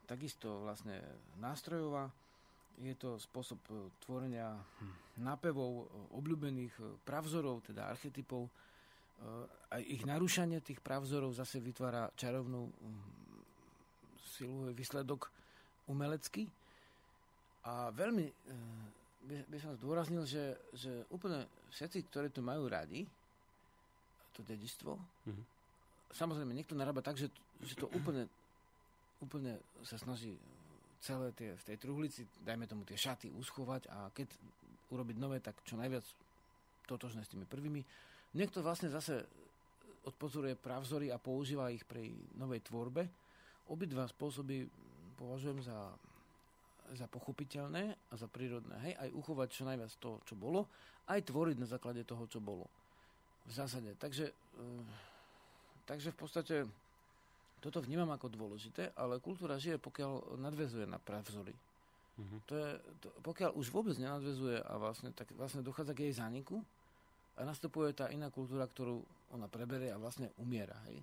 [0.04, 1.00] takisto vlastne
[1.40, 2.12] nástrojová.
[2.78, 3.58] Je to spôsob
[4.02, 4.52] tvorenia
[5.16, 6.74] nápevov, obľúbených
[7.06, 8.50] pravzorov, teda archetypov.
[9.70, 13.02] aj ich narúšanie tých právzorov zase vytvára čarovnú mm,
[14.26, 15.30] silu, výsledok
[15.86, 16.50] umelecký.
[17.64, 18.34] A veľmi e,
[19.24, 23.08] by, by som zdôraznil, že, že úplne všetci, ktorí to majú radi,
[24.34, 25.44] to dedistvo, mm-hmm.
[26.10, 27.30] samozrejme niekto narába tak, že,
[27.62, 28.26] že to úplne,
[29.22, 30.34] úplne sa snaží
[30.98, 34.28] celé tie, v tej truhlici, dajme tomu tie šaty, uschovať a keď
[34.90, 36.04] urobiť nové, tak čo najviac
[36.88, 37.80] totožné s tými prvými.
[38.34, 39.24] Niekto vlastne zase
[40.04, 43.08] odpozoruje pravzory a používa ich pri novej tvorbe.
[43.72, 44.68] Obidva spôsoby
[45.16, 45.92] považujem za,
[46.92, 48.76] za pochopiteľné a za prírodné.
[48.84, 50.68] Hej, aj uchovať čo najviac to, čo bolo,
[51.08, 52.68] aj tvoriť na základe toho, čo bolo.
[53.48, 53.96] V zásade.
[53.96, 54.64] Takže, e,
[55.88, 56.56] takže v podstate
[57.64, 61.56] toto vnímam ako dôležité, ale kultúra žije, pokiaľ nadvezuje na pravzory.
[62.14, 62.40] Mm-hmm.
[62.46, 62.70] To je,
[63.00, 66.60] to, pokiaľ už vôbec nenadvezuje a vlastne, tak vlastne dochádza k jej zániku
[67.34, 69.02] a nastupuje tá iná kultúra, ktorú
[69.34, 70.76] ona preberie a vlastne umiera.
[70.86, 71.02] Hej?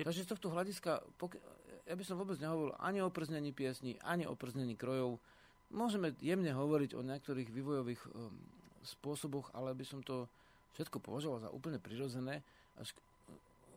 [0.00, 0.08] Ty...
[0.08, 1.44] Takže z tohto hľadiska, pokiaľ,
[1.84, 5.20] ja by som vôbec nehovoril ani o prznení piesní, ani o prznení krojov.
[5.68, 8.32] Môžeme jemne hovoriť o niektorých vývojových um,
[8.80, 10.24] spôsoboch, ale by som to
[10.72, 12.40] všetko považoval za úplne prirodzené
[12.78, 13.04] a šk-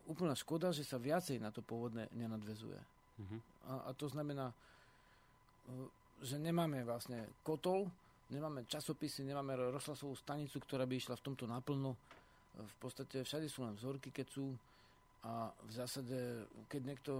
[0.08, 2.80] úplná škoda, že sa viacej na to pôvodné nenadvezuje.
[3.20, 3.40] Mm-hmm.
[3.68, 5.86] A, a to znamená, uh,
[6.24, 7.84] že nemáme vlastne kotol,
[8.32, 11.92] nemáme časopisy, nemáme rozhlasovú stanicu, ktorá by išla v tomto naplno.
[12.54, 14.54] V podstate všade sú len vzorky, keď sú
[15.24, 17.12] a v zásade, keď niekto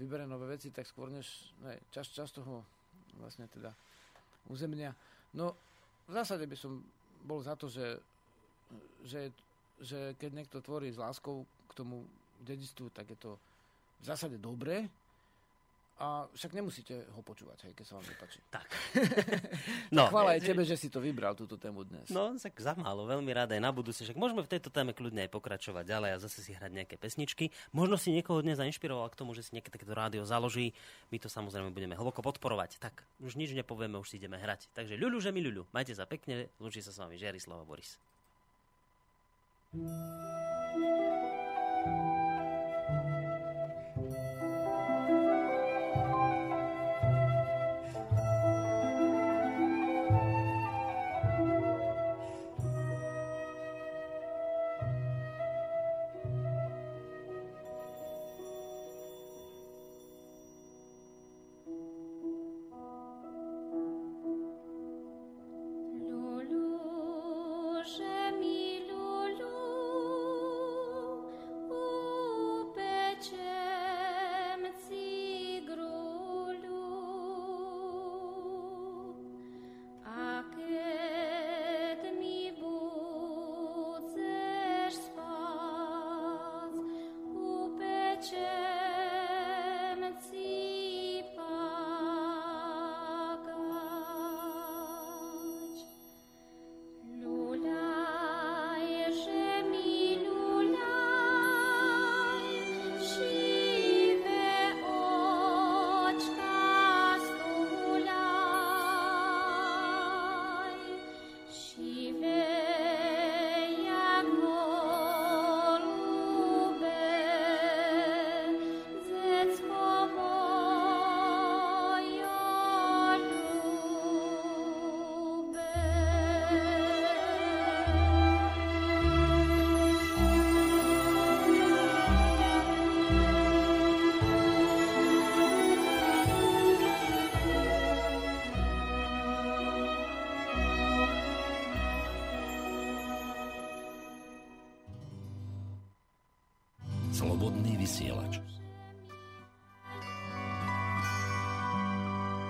[0.00, 2.64] vybere nové veci, tak skôr než ne, čas, čas toho
[3.20, 3.70] vlastne teda
[4.48, 4.96] územia.
[5.36, 5.54] No
[6.08, 6.80] v zásade by som
[7.24, 8.00] bol za to, že,
[9.04, 9.32] že,
[9.80, 12.04] že keď niekto tvorí s láskou k tomu
[12.40, 13.36] dedistvu, tak je to
[14.00, 14.88] v zásade dobré,
[15.94, 18.40] a však nemusíte ho počúvať, hej, keď sa vám nepáči.
[18.54, 18.66] Tak.
[19.96, 20.10] no.
[20.10, 22.10] Chvála aj tebe, že si to vybral, túto tému dnes.
[22.10, 24.02] No, tak za málo, veľmi rád aj na budúce.
[24.02, 27.54] Však môžeme v tejto téme kľudne aj pokračovať ďalej a zase si hrať nejaké pesničky.
[27.70, 30.74] Možno si niekoho dnes zainšpiroval k tomu, že si nejaké takéto rádio založí.
[31.14, 32.82] My to samozrejme budeme hlboko podporovať.
[32.82, 34.70] Tak, už nič nepovieme, už si ideme hrať.
[34.74, 35.70] Takže ľuľu, že mi ľuľu.
[35.74, 37.98] Majte sa pekne, lúči sa s vami Žiarislava Boris.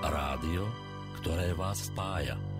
[0.01, 0.65] Rádio,
[1.21, 2.54] ktoré vás spája.